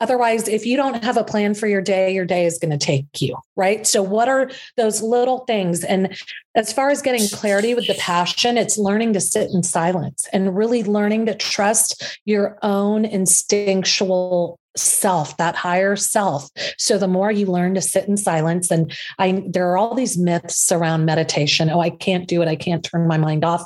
Otherwise, 0.00 0.48
if 0.48 0.66
you 0.66 0.76
don't 0.76 1.02
have 1.02 1.16
a 1.16 1.24
plan 1.24 1.54
for 1.54 1.66
your 1.66 1.80
day, 1.80 2.12
your 2.12 2.26
day 2.26 2.44
is 2.44 2.58
going 2.58 2.76
to 2.76 2.84
take 2.84 3.22
you, 3.22 3.36
right? 3.56 3.86
So, 3.86 4.02
what 4.02 4.28
are 4.28 4.50
those 4.76 5.02
little 5.02 5.40
things? 5.40 5.82
And 5.82 6.16
as 6.54 6.72
far 6.72 6.90
as 6.90 7.02
getting 7.02 7.26
clarity 7.28 7.74
with 7.74 7.86
the 7.86 7.94
passion, 7.94 8.58
it's 8.58 8.78
learning 8.78 9.14
to 9.14 9.20
sit 9.20 9.50
in 9.50 9.62
silence 9.62 10.28
and 10.32 10.56
really 10.56 10.84
learning 10.84 11.26
to 11.26 11.34
trust 11.34 12.20
your 12.24 12.58
own 12.62 13.04
instinctual 13.04 14.58
self 14.76 15.36
that 15.36 15.54
higher 15.54 15.96
self. 15.96 16.50
So 16.78 16.98
the 16.98 17.08
more 17.08 17.30
you 17.30 17.46
learn 17.46 17.74
to 17.74 17.82
sit 17.82 18.08
in 18.08 18.16
silence 18.16 18.70
and 18.70 18.92
i 19.18 19.42
there 19.46 19.68
are 19.70 19.78
all 19.78 19.94
these 19.94 20.18
myths 20.18 20.72
around 20.72 21.04
meditation. 21.04 21.70
Oh 21.70 21.80
i 21.80 21.90
can't 21.90 22.28
do 22.28 22.42
it. 22.42 22.48
I 22.48 22.56
can't 22.56 22.84
turn 22.84 23.06
my 23.06 23.18
mind 23.18 23.44
off. 23.44 23.64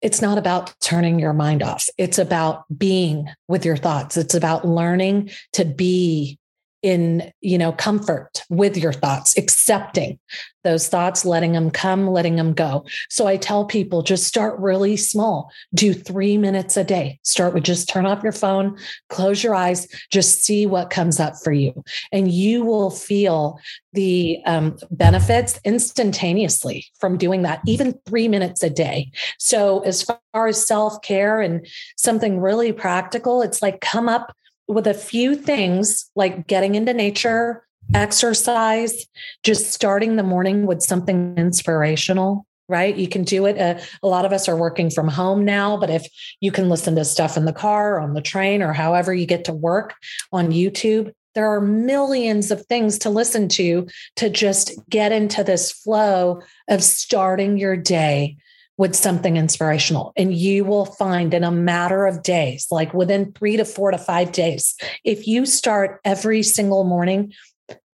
It's 0.00 0.22
not 0.22 0.38
about 0.38 0.74
turning 0.80 1.18
your 1.18 1.32
mind 1.32 1.62
off. 1.62 1.88
It's 1.98 2.18
about 2.18 2.64
being 2.76 3.28
with 3.48 3.64
your 3.64 3.76
thoughts. 3.76 4.16
It's 4.16 4.34
about 4.34 4.66
learning 4.66 5.30
to 5.54 5.64
be 5.64 6.37
in 6.82 7.32
you 7.40 7.58
know 7.58 7.72
comfort 7.72 8.42
with 8.50 8.76
your 8.76 8.92
thoughts 8.92 9.36
accepting 9.36 10.18
those 10.64 10.88
thoughts 10.88 11.24
letting 11.24 11.52
them 11.52 11.70
come 11.70 12.08
letting 12.08 12.36
them 12.36 12.52
go. 12.52 12.84
So 13.08 13.26
i 13.26 13.36
tell 13.36 13.64
people 13.64 14.02
just 14.02 14.24
start 14.24 14.58
really 14.58 14.96
small. 14.96 15.50
Do 15.72 15.94
3 15.94 16.36
minutes 16.36 16.76
a 16.76 16.84
day. 16.84 17.18
Start 17.22 17.54
with 17.54 17.62
just 17.62 17.88
turn 17.88 18.06
off 18.06 18.22
your 18.22 18.32
phone 18.32 18.76
close 19.08 19.42
your 19.42 19.54
eyes 19.54 19.88
just 20.10 20.44
see 20.44 20.66
what 20.66 20.90
comes 20.90 21.18
up 21.20 21.34
for 21.42 21.52
you. 21.52 21.82
And 22.12 22.30
you 22.30 22.64
will 22.64 22.90
feel 22.90 23.58
the 23.92 24.38
um, 24.44 24.76
benefits 24.90 25.58
instantaneously 25.64 26.86
from 27.00 27.16
doing 27.16 27.42
that 27.42 27.60
even 27.66 27.98
3 28.06 28.28
minutes 28.28 28.62
a 28.62 28.70
day. 28.70 29.10
So 29.38 29.80
as 29.80 30.02
far 30.02 30.46
as 30.48 30.66
self-care 30.66 31.40
and 31.40 31.66
something 31.96 32.40
really 32.40 32.72
practical 32.72 33.42
it's 33.42 33.62
like 33.62 33.80
come 33.80 34.08
up 34.08 34.34
with 34.68 34.86
a 34.86 34.94
few 34.94 35.34
things 35.34 36.10
like 36.14 36.46
getting 36.46 36.74
into 36.74 36.92
nature, 36.92 37.66
exercise, 37.94 39.06
just 39.42 39.72
starting 39.72 40.16
the 40.16 40.22
morning 40.22 40.66
with 40.66 40.82
something 40.82 41.34
inspirational, 41.38 42.46
right? 42.68 42.94
You 42.94 43.08
can 43.08 43.24
do 43.24 43.46
it. 43.46 43.58
Uh, 43.58 43.80
a 44.02 44.08
lot 44.08 44.26
of 44.26 44.32
us 44.32 44.48
are 44.48 44.56
working 44.56 44.90
from 44.90 45.08
home 45.08 45.44
now, 45.44 45.78
but 45.78 45.88
if 45.88 46.06
you 46.40 46.52
can 46.52 46.68
listen 46.68 46.94
to 46.96 47.04
stuff 47.04 47.36
in 47.36 47.46
the 47.46 47.52
car, 47.52 47.98
on 47.98 48.12
the 48.12 48.20
train, 48.20 48.62
or 48.62 48.74
however 48.74 49.14
you 49.14 49.26
get 49.26 49.46
to 49.46 49.54
work 49.54 49.94
on 50.32 50.52
YouTube, 50.52 51.12
there 51.34 51.50
are 51.50 51.60
millions 51.60 52.50
of 52.50 52.66
things 52.66 52.98
to 52.98 53.10
listen 53.10 53.48
to 53.48 53.86
to 54.16 54.28
just 54.28 54.72
get 54.90 55.12
into 55.12 55.44
this 55.44 55.72
flow 55.72 56.42
of 56.68 56.82
starting 56.82 57.58
your 57.58 57.76
day 57.76 58.36
with 58.78 58.94
something 58.94 59.36
inspirational. 59.36 60.12
And 60.16 60.32
you 60.32 60.64
will 60.64 60.86
find 60.86 61.34
in 61.34 61.44
a 61.44 61.50
matter 61.50 62.06
of 62.06 62.22
days, 62.22 62.68
like 62.70 62.94
within 62.94 63.32
three 63.32 63.56
to 63.56 63.64
four 63.64 63.90
to 63.90 63.98
five 63.98 64.32
days, 64.32 64.76
if 65.04 65.26
you 65.26 65.44
start 65.44 66.00
every 66.04 66.42
single 66.42 66.84
morning 66.84 67.34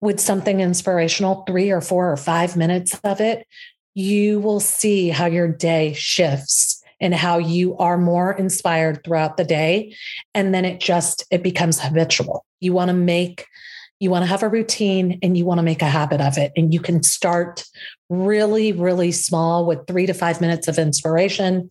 with 0.01 0.19
something 0.19 0.59
inspirational, 0.59 1.45
three 1.47 1.71
or 1.71 1.79
four 1.81 2.11
or 2.11 2.17
five 2.17 2.57
minutes 2.57 2.99
of 3.05 3.21
it, 3.21 3.47
you 3.95 4.41
will 4.41 4.59
see 4.59 5.09
how 5.09 5.25
your 5.25 5.47
day 5.47 5.93
shifts 5.93 6.83
and 6.99 7.15
how 7.15 7.37
you 7.37 7.77
are 7.77 7.97
more 7.97 8.33
inspired 8.33 9.03
throughout 9.03 9.37
the 9.37 9.43
day 9.43 9.95
and 10.33 10.53
then 10.53 10.65
it 10.65 10.79
just 10.79 11.25
it 11.31 11.43
becomes 11.43 11.79
habitual 11.79 12.45
you 12.59 12.71
want 12.73 12.89
to 12.89 12.93
make 12.93 13.45
you 14.03 14.09
want 14.09 14.23
to 14.23 14.27
have 14.27 14.43
a 14.43 14.49
routine 14.49 15.17
and 15.23 15.37
you 15.37 15.45
want 15.45 15.59
to 15.59 15.63
make 15.63 15.81
a 15.81 15.85
habit 15.85 16.19
of 16.19 16.37
it. 16.37 16.51
And 16.57 16.73
you 16.73 16.81
can 16.81 17.01
start 17.03 17.63
really, 18.09 18.73
really 18.73 19.13
small 19.13 19.65
with 19.65 19.87
three 19.87 20.05
to 20.05 20.13
five 20.13 20.41
minutes 20.41 20.67
of 20.67 20.77
inspiration, 20.77 21.69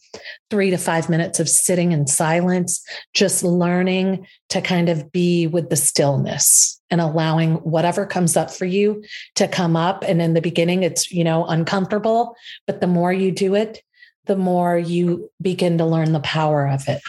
three 0.50 0.70
to 0.70 0.78
five 0.78 1.10
minutes 1.10 1.38
of 1.38 1.48
sitting 1.48 1.92
in 1.92 2.06
silence, 2.06 2.82
just 3.12 3.44
learning 3.44 4.26
to 4.48 4.62
kind 4.62 4.88
of 4.88 5.12
be 5.12 5.46
with 5.46 5.68
the 5.68 5.76
stillness 5.76 6.80
and 6.90 7.02
allowing 7.02 7.56
whatever 7.56 8.06
comes 8.06 8.34
up 8.34 8.50
for 8.50 8.64
you 8.64 9.04
to 9.34 9.46
come 9.46 9.76
up. 9.76 10.02
And 10.02 10.22
in 10.22 10.32
the 10.32 10.40
beginning, 10.40 10.82
it's, 10.82 11.12
you 11.12 11.24
know, 11.24 11.44
uncomfortable, 11.44 12.34
but 12.66 12.80
the 12.80 12.86
more 12.86 13.12
you 13.12 13.30
do 13.30 13.54
it, 13.54 13.82
the 14.24 14.36
more 14.36 14.78
you 14.78 15.30
begin 15.40 15.76
to 15.78 15.84
learn 15.84 16.12
the 16.12 16.20
power 16.20 16.66
of 16.66 16.88
it. 16.88 17.02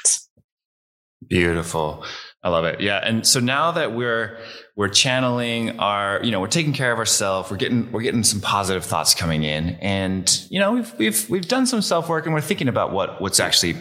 Beautiful. 1.26 2.04
I 2.44 2.50
love 2.50 2.66
it. 2.66 2.82
Yeah. 2.82 2.98
And 2.98 3.26
so 3.26 3.40
now 3.40 3.72
that 3.72 3.94
we're 3.94 4.38
we're 4.76 4.90
channeling 4.90 5.80
our, 5.80 6.20
you 6.24 6.32
know, 6.32 6.42
we're 6.42 6.48
taking 6.48 6.74
care 6.74 6.92
of 6.92 7.00
ourselves, 7.00 7.50
we're 7.50 7.58
getting 7.58 7.92
we're 7.92 8.02
getting 8.02 8.24
some 8.24 8.42
positive 8.42 8.84
thoughts 8.84 9.16
coming 9.16 9.44
in. 9.44 9.78
And, 9.82 10.46
you 10.50 10.60
know, 10.60 10.74
we've 10.74 10.94
we've 10.98 11.30
we've 11.30 11.48
done 11.48 11.66
some 11.66 11.82
self-work 11.82 12.26
and 12.26 12.34
we're 12.34 12.42
thinking 12.42 12.68
about 12.68 12.92
what 12.92 13.22
what's 13.22 13.40
actually 13.40 13.78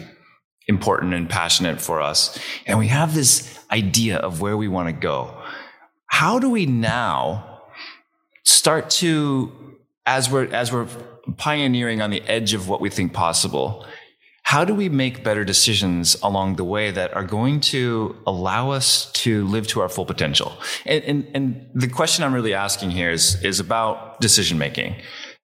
important 0.67 1.13
and 1.13 1.29
passionate 1.29 1.81
for 1.81 2.01
us. 2.01 2.39
And 2.65 2.79
we 2.79 2.87
have 2.87 3.13
this 3.13 3.59
idea 3.69 4.17
of 4.17 4.39
where 4.39 4.55
we 4.55 4.69
want 4.69 4.87
to 4.87 4.93
go. 4.93 5.37
How 6.05 6.39
do 6.39 6.49
we 6.49 6.65
now 6.65 7.63
start 8.43 8.89
to 8.91 9.51
as 10.05 10.29
we're 10.29 10.45
as 10.53 10.71
we're 10.71 10.87
pioneering 11.37 12.01
on 12.01 12.11
the 12.11 12.21
edge 12.21 12.53
of 12.53 12.69
what 12.69 12.81
we 12.81 12.89
think 12.89 13.13
possible, 13.13 13.85
how 14.53 14.63
do 14.63 14.75
we 14.75 14.87
make 14.87 15.23
better 15.23 15.43
decisions 15.43 16.15
along 16.21 16.57
the 16.57 16.63
way 16.63 16.91
that 16.91 17.11
are 17.15 17.23
going 17.23 17.59
to 17.59 18.15
allow 18.27 18.69
us 18.69 19.11
to 19.13 19.47
live 19.47 19.65
to 19.65 19.81
our 19.81 19.89
full 19.89 20.05
potential? 20.05 20.53
And, 20.85 21.03
and, 21.05 21.27
and 21.33 21.69
the 21.73 21.87
question 21.87 22.23
I'm 22.23 22.35
really 22.35 22.53
asking 22.53 22.91
here 22.91 23.09
is, 23.09 23.43
is 23.43 23.59
about 23.59 24.21
decision 24.21 24.59
making. 24.59 24.97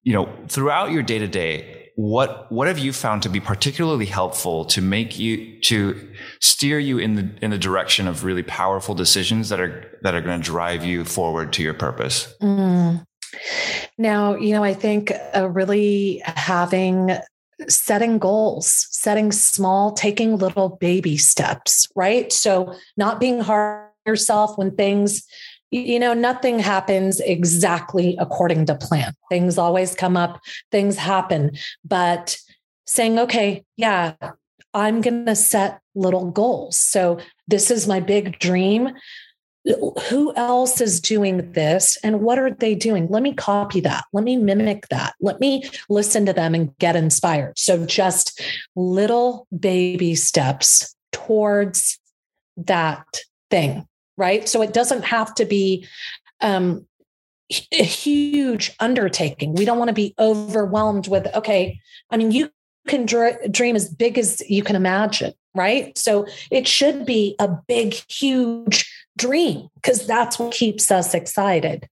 You 0.04 0.14
know, 0.14 0.30
throughout 0.48 0.92
your 0.92 1.02
day 1.02 1.18
to 1.18 1.28
day, 1.28 1.90
what 1.96 2.50
what 2.52 2.68
have 2.68 2.78
you 2.78 2.94
found 2.94 3.24
to 3.24 3.30
be 3.30 3.40
particularly 3.40 4.06
helpful 4.06 4.64
to 4.66 4.80
make 4.80 5.18
you 5.18 5.60
to 5.62 6.10
steer 6.40 6.78
you 6.78 7.00
in 7.00 7.16
the 7.16 7.30
in 7.42 7.50
the 7.50 7.58
direction 7.58 8.08
of 8.08 8.24
really 8.24 8.44
powerful 8.44 8.94
decisions 8.94 9.50
that 9.50 9.60
are 9.60 9.92
that 10.04 10.14
are 10.14 10.22
going 10.22 10.40
to 10.40 10.46
drive 10.46 10.86
you 10.86 11.04
forward 11.04 11.52
to 11.54 11.64
your 11.64 11.74
purpose? 11.74 12.34
Mm. 12.42 13.04
Now, 13.98 14.36
you 14.36 14.54
know, 14.54 14.64
I 14.64 14.76
think 14.76 15.12
uh, 15.36 15.50
really 15.50 16.22
having 16.24 17.20
setting 17.68 18.18
goals, 18.18 18.88
setting 18.92 19.32
small, 19.32 19.92
taking 19.92 20.38
little 20.38 20.70
baby 20.70 21.18
steps, 21.18 21.88
right? 21.96 22.32
So 22.32 22.76
not 22.98 23.20
being 23.20 23.40
hard 23.40 23.90
on 24.06 24.12
yourself 24.12 24.58
when 24.58 24.76
things 24.76 25.26
you 25.72 26.00
know 26.00 26.16
nothing 26.16 26.58
happens 26.58 27.20
exactly 27.20 28.18
according 28.20 28.66
to 28.66 28.76
plan. 28.76 29.14
Things 29.30 29.58
always 29.58 29.94
come 29.94 30.18
up 30.18 30.40
things 30.72 30.98
happen. 30.98 31.52
But 31.86 32.38
saying 32.88 33.20
okay 33.20 33.64
yeah 33.78 34.16
i'm 34.74 35.00
going 35.02 35.26
to 35.28 35.36
set 35.36 35.80
little 35.96 36.32
goals. 36.32 36.80
So 36.80 37.20
this 37.48 37.70
is 37.70 37.88
my 37.88 38.00
big 38.00 38.40
dream 38.40 38.90
who 40.10 40.34
else 40.36 40.82
is 40.82 41.00
doing 41.00 41.52
this 41.52 41.98
and 42.04 42.22
what 42.22 42.40
are 42.40 42.52
they 42.52 42.76
doing? 42.76 43.08
Let 43.08 43.24
me 43.24 43.34
copy 43.34 43.80
that. 43.82 44.06
Let 44.14 44.24
me 44.24 44.36
mimic 44.38 44.88
that. 44.90 45.14
Let 45.22 45.40
me 45.40 45.64
listen 45.90 46.26
to 46.26 46.34
them 46.34 46.56
and 46.56 46.78
get 46.80 46.96
inspired. 46.96 47.58
So 47.58 47.86
just 47.86 48.42
little 48.76 49.48
baby 49.58 50.16
steps 50.16 50.96
towards 51.12 52.00
that 52.58 53.06
thing, 53.50 53.88
right? 54.18 54.48
So 54.50 54.62
it 54.62 54.74
doesn't 54.74 55.06
have 55.06 55.34
to 55.36 55.46
be 55.46 55.88
um, 56.42 56.86
a 57.72 57.84
huge 57.84 58.76
undertaking. 58.80 59.54
We 59.54 59.66
don't 59.66 59.78
want 59.78 59.90
to 59.90 59.94
be 59.94 60.16
overwhelmed 60.20 61.08
with, 61.08 61.28
okay, 61.36 61.80
I 62.10 62.18
mean, 62.18 62.32
you 62.32 62.50
can 62.88 63.06
dr- 63.06 63.52
dream 63.52 63.76
as 63.76 63.90
big 63.90 64.18
as 64.18 64.42
you 64.50 64.64
can 64.64 64.76
imagine, 64.76 65.34
right? 65.54 65.96
So 65.98 66.26
it 66.50 66.68
should 66.68 67.06
be 67.06 67.36
a 67.40 67.50
big, 67.68 67.94
huge 68.10 68.89
dream 69.20 69.68
because 69.76 70.08
that's 70.08 70.40
what 70.40 70.54
keeps 70.54 70.90
us 70.90 71.14
excited. 71.14 71.88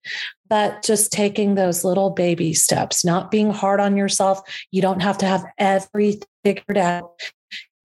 But 0.49 0.81
just 0.83 1.11
taking 1.11 1.55
those 1.55 1.83
little 1.83 2.09
baby 2.09 2.53
steps, 2.53 3.03
not 3.05 3.29
being 3.29 3.51
hard 3.51 3.79
on 3.79 3.97
yourself. 3.97 4.39
You 4.71 4.81
don't 4.81 5.01
have 5.01 5.17
to 5.19 5.25
have 5.25 5.45
everything 5.59 6.27
figured 6.43 6.77
out. 6.77 7.11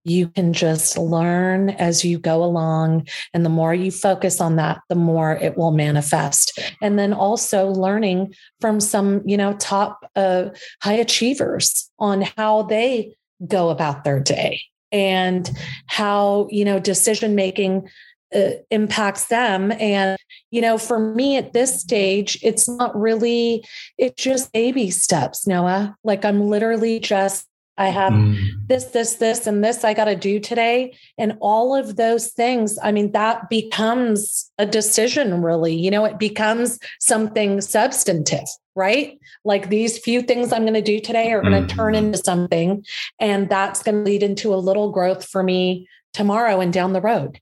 You 0.05 0.27
can 0.29 0.53
just 0.53 0.97
learn 0.97 1.69
as 1.71 2.03
you 2.03 2.19
go 2.19 2.43
along. 2.43 3.07
And 3.33 3.45
the 3.45 3.49
more 3.49 3.73
you 3.73 3.91
focus 3.91 4.41
on 4.41 4.57
that, 4.57 4.79
the 4.89 4.95
more 4.95 5.33
it 5.33 5.57
will 5.57 5.71
manifest. 5.71 6.59
And 6.81 6.97
then 6.97 7.13
also 7.13 7.67
learning 7.67 8.33
from 8.59 8.79
some, 8.79 9.21
you 9.25 9.37
know, 9.37 9.53
top 9.53 10.09
uh, 10.15 10.49
high 10.81 10.93
achievers 10.93 11.89
on 11.99 12.23
how 12.37 12.63
they 12.63 13.15
go 13.45 13.69
about 13.69 14.03
their 14.03 14.19
day 14.19 14.61
and 14.91 15.49
how, 15.87 16.47
you 16.51 16.63
know, 16.65 16.79
decision 16.79 17.35
making 17.35 17.89
uh, 18.35 18.51
impacts 18.71 19.25
them 19.27 19.71
and 19.73 20.17
you 20.51 20.61
know 20.61 20.77
for 20.77 20.99
me 20.99 21.37
at 21.37 21.53
this 21.53 21.79
stage 21.79 22.37
it's 22.41 22.67
not 22.67 22.95
really 22.99 23.63
it's 23.97 24.21
just 24.21 24.51
baby 24.53 24.89
steps 24.89 25.45
noah 25.47 25.95
like 26.03 26.25
i'm 26.25 26.49
literally 26.49 26.99
just 26.99 27.47
I 27.77 27.87
have 27.87 28.13
mm. 28.13 28.37
this, 28.67 28.85
this, 28.85 29.15
this, 29.15 29.47
and 29.47 29.63
this 29.63 29.83
I 29.83 29.93
got 29.93 30.05
to 30.05 30.15
do 30.15 30.39
today. 30.39 30.95
And 31.17 31.37
all 31.41 31.75
of 31.75 31.95
those 31.95 32.27
things, 32.27 32.77
I 32.83 32.91
mean, 32.91 33.11
that 33.13 33.49
becomes 33.49 34.51
a 34.59 34.65
decision, 34.65 35.41
really. 35.41 35.73
You 35.73 35.89
know, 35.89 36.05
it 36.05 36.19
becomes 36.19 36.77
something 36.99 37.61
substantive, 37.61 38.45
right? 38.75 39.17
Like 39.43 39.69
these 39.69 39.97
few 39.97 40.21
things 40.21 40.53
I'm 40.53 40.63
going 40.63 40.75
to 40.75 40.81
do 40.81 40.99
today 40.99 41.31
are 41.33 41.41
going 41.41 41.67
to 41.67 41.73
mm. 41.73 41.75
turn 41.75 41.95
into 41.95 42.19
something. 42.19 42.85
And 43.19 43.49
that's 43.49 43.81
going 43.81 44.03
to 44.03 44.09
lead 44.09 44.21
into 44.21 44.53
a 44.53 44.55
little 44.55 44.91
growth 44.91 45.25
for 45.27 45.41
me 45.41 45.87
tomorrow 46.13 46.59
and 46.59 46.71
down 46.71 46.93
the 46.93 47.01
road. 47.01 47.39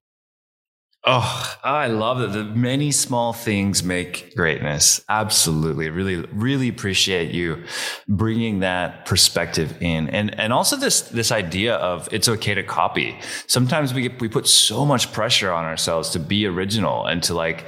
Oh, 1.04 1.58
I 1.64 1.88
love 1.88 2.22
it. 2.22 2.32
The 2.32 2.44
many 2.44 2.92
small 2.92 3.34
things 3.34 3.84
make 3.84 4.36
greatness. 4.36 5.04
Absolutely. 5.10 5.90
Really, 5.90 6.18
really 6.32 6.70
appreciate 6.70 7.34
you 7.34 7.64
bringing 8.08 8.60
that 8.60 9.08
perspective 9.08 9.82
in. 9.82 10.10
And, 10.10 10.40
and 10.40 10.54
also 10.54 10.76
this, 10.76 11.02
this 11.02 11.32
idea 11.32 11.76
of 11.76 12.08
it's 12.12 12.30
okay 12.30 12.54
to 12.54 12.62
copy. 12.62 13.18
Sometimes 13.48 13.96
we, 13.96 14.04
get, 14.04 14.22
we 14.22 14.30
put 14.30 14.48
so 14.48 14.86
much 14.86 15.12
pressure 15.12 15.52
on 15.52 15.66
ourselves 15.66 16.12
to 16.12 16.20
be 16.20 16.46
original 16.46 17.08
and 17.08 17.24
to 17.24 17.34
like 17.34 17.68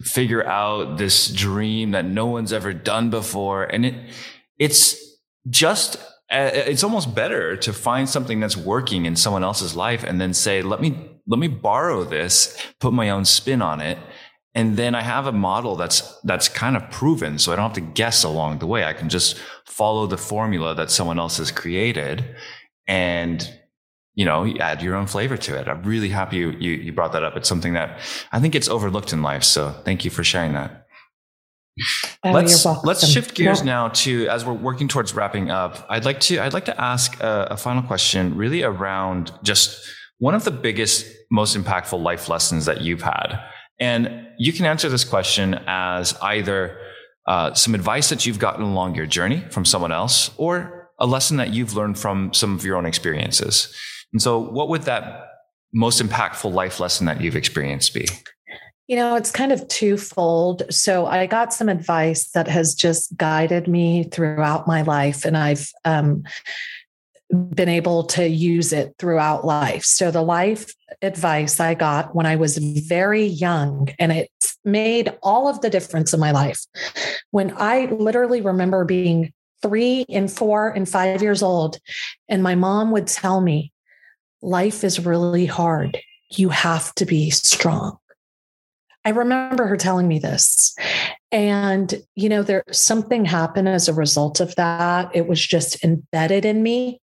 figure 0.00 0.46
out 0.46 0.98
this 0.98 1.32
dream 1.32 1.90
that 1.90 2.04
no 2.04 2.26
one's 2.26 2.52
ever 2.52 2.72
done 2.72 3.10
before. 3.10 3.64
And 3.64 3.86
it, 3.86 3.94
it's 4.56 4.96
just 5.50 5.96
uh, 6.30 6.50
it's 6.52 6.84
almost 6.84 7.14
better 7.14 7.56
to 7.56 7.72
find 7.72 8.08
something 8.08 8.38
that's 8.38 8.56
working 8.56 9.06
in 9.06 9.16
someone 9.16 9.42
else's 9.42 9.74
life 9.74 10.04
and 10.04 10.20
then 10.20 10.34
say, 10.34 10.60
let 10.60 10.80
me 10.80 11.07
let 11.28 11.38
me 11.38 11.48
borrow 11.48 12.04
this, 12.04 12.58
put 12.80 12.92
my 12.92 13.10
own 13.10 13.24
spin 13.24 13.62
on 13.62 13.80
it. 13.80 13.98
And 14.54 14.76
then 14.76 14.94
I 14.94 15.02
have 15.02 15.26
a 15.26 15.32
model 15.32 15.76
that's, 15.76 16.18
that's 16.22 16.48
kind 16.48 16.74
of 16.74 16.90
proven. 16.90 17.38
So 17.38 17.52
I 17.52 17.56
don't 17.56 17.64
have 17.64 17.74
to 17.74 17.92
guess 17.92 18.24
along 18.24 18.58
the 18.58 18.66
way. 18.66 18.84
I 18.84 18.94
can 18.94 19.08
just 19.08 19.38
follow 19.66 20.06
the 20.06 20.16
formula 20.16 20.74
that 20.74 20.90
someone 20.90 21.18
else 21.18 21.36
has 21.36 21.52
created 21.52 22.34
and, 22.88 23.48
you 24.14 24.24
know, 24.24 24.42
you 24.42 24.58
add 24.58 24.82
your 24.82 24.96
own 24.96 25.06
flavor 25.06 25.36
to 25.36 25.56
it. 25.56 25.68
I'm 25.68 25.82
really 25.82 26.08
happy 26.08 26.38
you, 26.38 26.50
you, 26.58 26.72
you 26.72 26.92
brought 26.92 27.12
that 27.12 27.22
up. 27.22 27.36
It's 27.36 27.48
something 27.48 27.74
that 27.74 28.00
I 28.32 28.40
think 28.40 28.54
it's 28.54 28.68
overlooked 28.68 29.12
in 29.12 29.22
life. 29.22 29.44
So 29.44 29.70
thank 29.84 30.04
you 30.04 30.10
for 30.10 30.24
sharing 30.24 30.54
that. 30.54 30.86
Oh, 32.24 32.32
let's 32.32 32.66
let's 32.82 33.06
shift 33.06 33.36
gears 33.36 33.60
yeah. 33.60 33.66
now 33.66 33.88
to 33.88 34.26
as 34.26 34.44
we're 34.44 34.52
working 34.52 34.88
towards 34.88 35.14
wrapping 35.14 35.52
up. 35.52 35.86
I'd 35.88 36.04
like 36.04 36.18
to 36.20 36.40
I'd 36.40 36.52
like 36.52 36.64
to 36.64 36.80
ask 36.80 37.20
a, 37.20 37.48
a 37.52 37.56
final 37.56 37.84
question, 37.84 38.36
really 38.36 38.64
around 38.64 39.30
just 39.44 39.78
one 40.18 40.34
of 40.34 40.42
the 40.42 40.50
biggest, 40.50 41.06
most 41.30 41.56
impactful 41.56 42.02
life 42.02 42.28
lessons 42.28 42.64
that 42.66 42.80
you've 42.80 43.02
had? 43.02 43.38
And 43.80 44.26
you 44.38 44.52
can 44.52 44.66
answer 44.66 44.88
this 44.88 45.04
question 45.04 45.60
as 45.66 46.16
either 46.20 46.78
uh, 47.26 47.54
some 47.54 47.74
advice 47.74 48.08
that 48.08 48.26
you've 48.26 48.38
gotten 48.38 48.64
along 48.64 48.94
your 48.94 49.06
journey 49.06 49.44
from 49.50 49.64
someone 49.64 49.92
else 49.92 50.30
or 50.36 50.90
a 50.98 51.06
lesson 51.06 51.36
that 51.36 51.52
you've 51.52 51.76
learned 51.76 51.98
from 51.98 52.32
some 52.32 52.54
of 52.54 52.64
your 52.64 52.76
own 52.76 52.86
experiences. 52.86 53.74
And 54.12 54.20
so, 54.20 54.38
what 54.38 54.68
would 54.68 54.82
that 54.82 55.26
most 55.72 56.02
impactful 56.02 56.52
life 56.52 56.80
lesson 56.80 57.06
that 57.06 57.20
you've 57.20 57.36
experienced 57.36 57.94
be? 57.94 58.06
You 58.86 58.96
know, 58.96 59.16
it's 59.16 59.30
kind 59.30 59.52
of 59.52 59.68
twofold. 59.68 60.62
So 60.70 61.04
I 61.04 61.26
got 61.26 61.52
some 61.52 61.68
advice 61.68 62.30
that 62.30 62.48
has 62.48 62.74
just 62.74 63.14
guided 63.18 63.68
me 63.68 64.04
throughout 64.04 64.66
my 64.66 64.80
life, 64.80 65.26
and 65.26 65.36
I've 65.36 65.70
um, 65.84 66.24
been 67.30 67.68
able 67.68 68.04
to 68.04 68.26
use 68.26 68.72
it 68.72 68.94
throughout 68.98 69.44
life. 69.44 69.84
So 69.84 70.10
the 70.10 70.22
life 70.22 70.72
advice 71.02 71.60
I 71.60 71.74
got 71.74 72.14
when 72.14 72.26
I 72.26 72.36
was 72.36 72.56
very 72.58 73.24
young, 73.24 73.88
and 73.98 74.12
it's 74.12 74.56
made 74.64 75.12
all 75.22 75.48
of 75.48 75.60
the 75.60 75.70
difference 75.70 76.14
in 76.14 76.20
my 76.20 76.30
life. 76.30 76.64
When 77.30 77.54
I 77.56 77.86
literally 77.86 78.40
remember 78.40 78.84
being 78.84 79.32
three 79.60 80.06
and 80.08 80.30
four 80.30 80.70
and 80.70 80.88
five 80.88 81.20
years 81.20 81.42
old, 81.42 81.78
and 82.28 82.42
my 82.42 82.54
mom 82.54 82.90
would 82.92 83.06
tell 83.06 83.40
me, 83.40 83.72
Life 84.40 84.84
is 84.84 85.04
really 85.04 85.46
hard. 85.46 85.98
You 86.30 86.50
have 86.50 86.94
to 86.94 87.04
be 87.04 87.30
strong. 87.30 87.98
I 89.04 89.10
remember 89.10 89.66
her 89.66 89.76
telling 89.76 90.06
me 90.06 90.20
this. 90.20 90.76
And, 91.30 91.94
you 92.14 92.28
know, 92.28 92.42
there 92.42 92.64
something 92.70 93.24
happened 93.24 93.68
as 93.68 93.88
a 93.88 93.94
result 93.94 94.40
of 94.40 94.54
that. 94.56 95.14
It 95.14 95.28
was 95.28 95.44
just 95.44 95.84
embedded 95.84 96.44
in 96.44 96.62
me. 96.62 97.00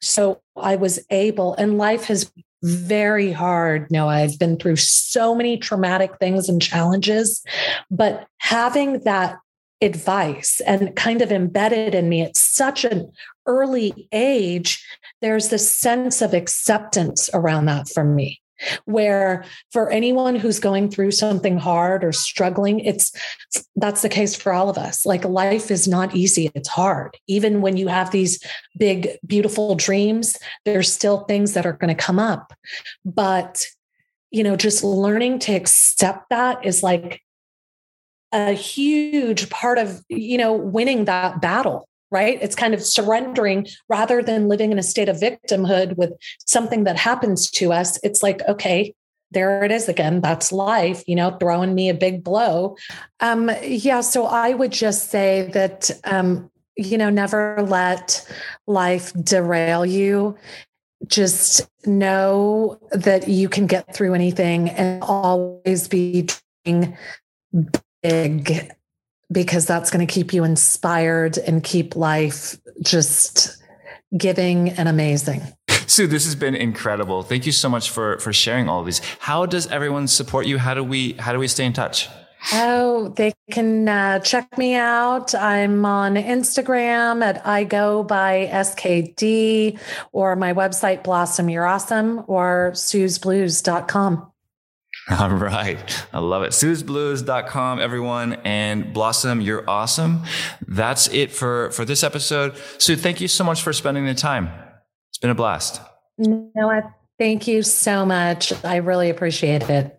So 0.00 0.40
I 0.56 0.76
was 0.76 1.04
able, 1.10 1.54
and 1.54 1.78
life 1.78 2.04
has 2.06 2.32
very 2.62 3.32
hard. 3.32 3.90
No, 3.90 4.08
I've 4.08 4.38
been 4.38 4.58
through 4.58 4.76
so 4.76 5.34
many 5.34 5.56
traumatic 5.56 6.18
things 6.18 6.48
and 6.48 6.60
challenges, 6.60 7.42
but 7.90 8.26
having 8.38 9.00
that 9.00 9.38
advice 9.80 10.60
and 10.66 10.94
kind 10.94 11.22
of 11.22 11.32
embedded 11.32 11.94
in 11.94 12.08
me 12.08 12.20
at 12.22 12.36
such 12.36 12.84
an 12.84 13.10
early 13.46 14.08
age, 14.12 14.84
there's 15.22 15.48
this 15.48 15.74
sense 15.74 16.20
of 16.20 16.34
acceptance 16.34 17.30
around 17.32 17.64
that 17.66 17.88
for 17.88 18.04
me 18.04 18.39
where 18.84 19.44
for 19.70 19.90
anyone 19.90 20.36
who's 20.36 20.60
going 20.60 20.90
through 20.90 21.10
something 21.10 21.58
hard 21.58 22.04
or 22.04 22.12
struggling 22.12 22.80
it's 22.80 23.12
that's 23.76 24.02
the 24.02 24.08
case 24.08 24.34
for 24.34 24.52
all 24.52 24.68
of 24.68 24.78
us. 24.78 25.06
Like 25.06 25.24
life 25.24 25.70
is 25.70 25.88
not 25.88 26.14
easy. 26.14 26.50
It's 26.54 26.68
hard. 26.68 27.16
Even 27.26 27.62
when 27.62 27.76
you 27.76 27.88
have 27.88 28.10
these 28.10 28.42
big 28.78 29.08
beautiful 29.26 29.74
dreams 29.74 30.36
there's 30.64 30.92
still 30.92 31.20
things 31.20 31.54
that 31.54 31.66
are 31.66 31.72
going 31.72 31.94
to 31.94 32.02
come 32.02 32.18
up. 32.18 32.52
But 33.04 33.66
you 34.30 34.44
know 34.44 34.56
just 34.56 34.84
learning 34.84 35.40
to 35.40 35.52
accept 35.52 36.30
that 36.30 36.64
is 36.64 36.82
like 36.82 37.20
a 38.32 38.52
huge 38.52 39.50
part 39.50 39.78
of 39.78 40.02
you 40.08 40.38
know 40.38 40.52
winning 40.52 41.06
that 41.06 41.40
battle 41.40 41.88
right? 42.10 42.38
It's 42.40 42.54
kind 42.54 42.74
of 42.74 42.84
surrendering 42.84 43.66
rather 43.88 44.22
than 44.22 44.48
living 44.48 44.72
in 44.72 44.78
a 44.78 44.82
state 44.82 45.08
of 45.08 45.16
victimhood 45.16 45.96
with 45.96 46.12
something 46.44 46.84
that 46.84 46.96
happens 46.96 47.50
to 47.52 47.72
us. 47.72 47.98
It's 48.02 48.22
like, 48.22 48.42
okay, 48.48 48.94
there 49.30 49.64
it 49.64 49.70
is 49.70 49.88
again. 49.88 50.20
That's 50.20 50.52
life, 50.52 51.04
you 51.06 51.14
know, 51.14 51.36
throwing 51.38 51.74
me 51.74 51.88
a 51.88 51.94
big 51.94 52.24
blow. 52.24 52.76
Um, 53.20 53.50
yeah. 53.62 54.00
So 54.00 54.26
I 54.26 54.54
would 54.54 54.72
just 54.72 55.10
say 55.10 55.50
that, 55.52 55.90
um, 56.04 56.50
you 56.76 56.98
know, 56.98 57.10
never 57.10 57.64
let 57.66 58.26
life 58.66 59.12
derail 59.22 59.86
you. 59.86 60.36
Just 61.06 61.68
know 61.86 62.78
that 62.90 63.28
you 63.28 63.48
can 63.48 63.66
get 63.66 63.94
through 63.94 64.14
anything 64.14 64.68
and 64.70 65.02
always 65.02 65.88
be 65.88 66.28
doing 66.64 66.96
big 68.02 68.72
because 69.32 69.66
that's 69.66 69.90
going 69.90 70.06
to 70.06 70.12
keep 70.12 70.32
you 70.32 70.44
inspired 70.44 71.38
and 71.38 71.62
keep 71.62 71.96
life 71.96 72.58
just 72.82 73.56
giving 74.16 74.70
and 74.70 74.88
amazing. 74.88 75.42
Sue, 75.86 76.06
this 76.06 76.24
has 76.24 76.34
been 76.34 76.54
incredible. 76.54 77.22
Thank 77.22 77.46
you 77.46 77.52
so 77.52 77.68
much 77.68 77.90
for 77.90 78.18
for 78.18 78.32
sharing 78.32 78.68
all 78.68 78.80
of 78.80 78.86
these. 78.86 79.00
How 79.18 79.46
does 79.46 79.66
everyone 79.68 80.08
support 80.08 80.46
you? 80.46 80.58
How 80.58 80.74
do 80.74 80.84
we 80.84 81.14
how 81.14 81.32
do 81.32 81.38
we 81.38 81.48
stay 81.48 81.64
in 81.64 81.72
touch? 81.72 82.08
Oh, 82.52 83.08
they 83.16 83.34
can 83.50 83.88
uh, 83.88 84.20
check 84.20 84.56
me 84.56 84.74
out. 84.74 85.34
I'm 85.34 85.84
on 85.84 86.14
Instagram 86.14 87.22
at 87.22 87.46
I 87.46 87.64
go 87.64 88.02
by 88.02 88.48
SKD 88.50 89.78
or 90.12 90.36
my 90.36 90.54
website 90.54 91.02
Blossom 91.02 91.50
Your 91.50 91.66
Awesome 91.66 92.24
or 92.28 92.70
SuesBlues.com. 92.74 94.29
All 95.18 95.30
right. 95.30 96.06
I 96.12 96.18
love 96.18 96.42
it. 96.42 96.50
SuesBlues.com, 96.50 97.80
everyone. 97.80 98.34
And 98.44 98.92
Blossom, 98.92 99.40
you're 99.40 99.68
awesome. 99.68 100.22
That's 100.66 101.08
it 101.08 101.32
for, 101.32 101.70
for 101.70 101.84
this 101.84 102.04
episode. 102.04 102.54
Sue, 102.78 102.96
thank 102.96 103.20
you 103.20 103.28
so 103.28 103.42
much 103.42 103.62
for 103.62 103.72
spending 103.72 104.06
the 104.06 104.14
time. 104.14 104.50
It's 105.08 105.18
been 105.18 105.30
a 105.30 105.34
blast. 105.34 105.80
Noah, 106.18 106.94
thank 107.18 107.48
you 107.48 107.62
so 107.62 108.04
much. 108.04 108.52
I 108.64 108.76
really 108.76 109.10
appreciate 109.10 109.68
it. 109.68 109.96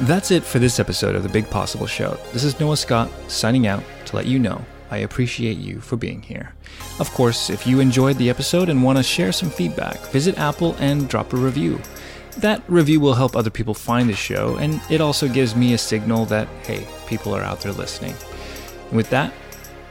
That's 0.00 0.30
it 0.30 0.42
for 0.42 0.58
this 0.58 0.78
episode 0.78 1.14
of 1.14 1.22
The 1.22 1.28
Big 1.28 1.48
Possible 1.48 1.86
Show. 1.86 2.18
This 2.32 2.44
is 2.44 2.58
Noah 2.58 2.76
Scott 2.76 3.10
signing 3.28 3.66
out 3.66 3.82
to 4.06 4.16
let 4.16 4.26
you 4.26 4.38
know 4.38 4.64
I 4.90 4.98
appreciate 4.98 5.58
you 5.58 5.80
for 5.80 5.96
being 5.96 6.22
here. 6.22 6.54
Of 7.00 7.10
course, 7.12 7.50
if 7.50 7.66
you 7.66 7.80
enjoyed 7.80 8.16
the 8.16 8.30
episode 8.30 8.68
and 8.68 8.82
want 8.82 8.98
to 8.98 9.02
share 9.02 9.32
some 9.32 9.50
feedback, 9.50 9.98
visit 10.08 10.38
Apple 10.38 10.76
and 10.78 11.08
drop 11.08 11.32
a 11.32 11.36
review. 11.36 11.80
That 12.38 12.62
review 12.68 13.00
will 13.00 13.14
help 13.14 13.34
other 13.34 13.50
people 13.50 13.72
find 13.74 14.08
the 14.08 14.14
show, 14.14 14.56
and 14.56 14.80
it 14.90 15.00
also 15.00 15.26
gives 15.26 15.56
me 15.56 15.72
a 15.72 15.78
signal 15.78 16.26
that, 16.26 16.48
hey, 16.64 16.86
people 17.06 17.34
are 17.34 17.42
out 17.42 17.60
there 17.60 17.72
listening. 17.72 18.14
And 18.88 18.96
with 18.96 19.08
that, 19.10 19.32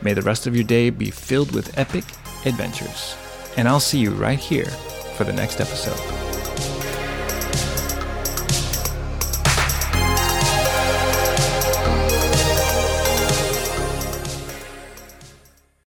may 0.02 0.14
the 0.14 0.22
rest 0.22 0.46
of 0.46 0.56
your 0.56 0.64
day 0.64 0.90
be 0.92 1.10
filled 1.10 1.52
with 1.52 1.78
epic 1.78 2.04
adventures. 2.46 3.16
And 3.58 3.68
I'll 3.68 3.80
see 3.80 4.00
you 4.00 4.12
right 4.12 4.40
here 4.40 4.66
for 5.18 5.24
the 5.24 5.34
next 5.34 5.60
episode. 5.60 6.25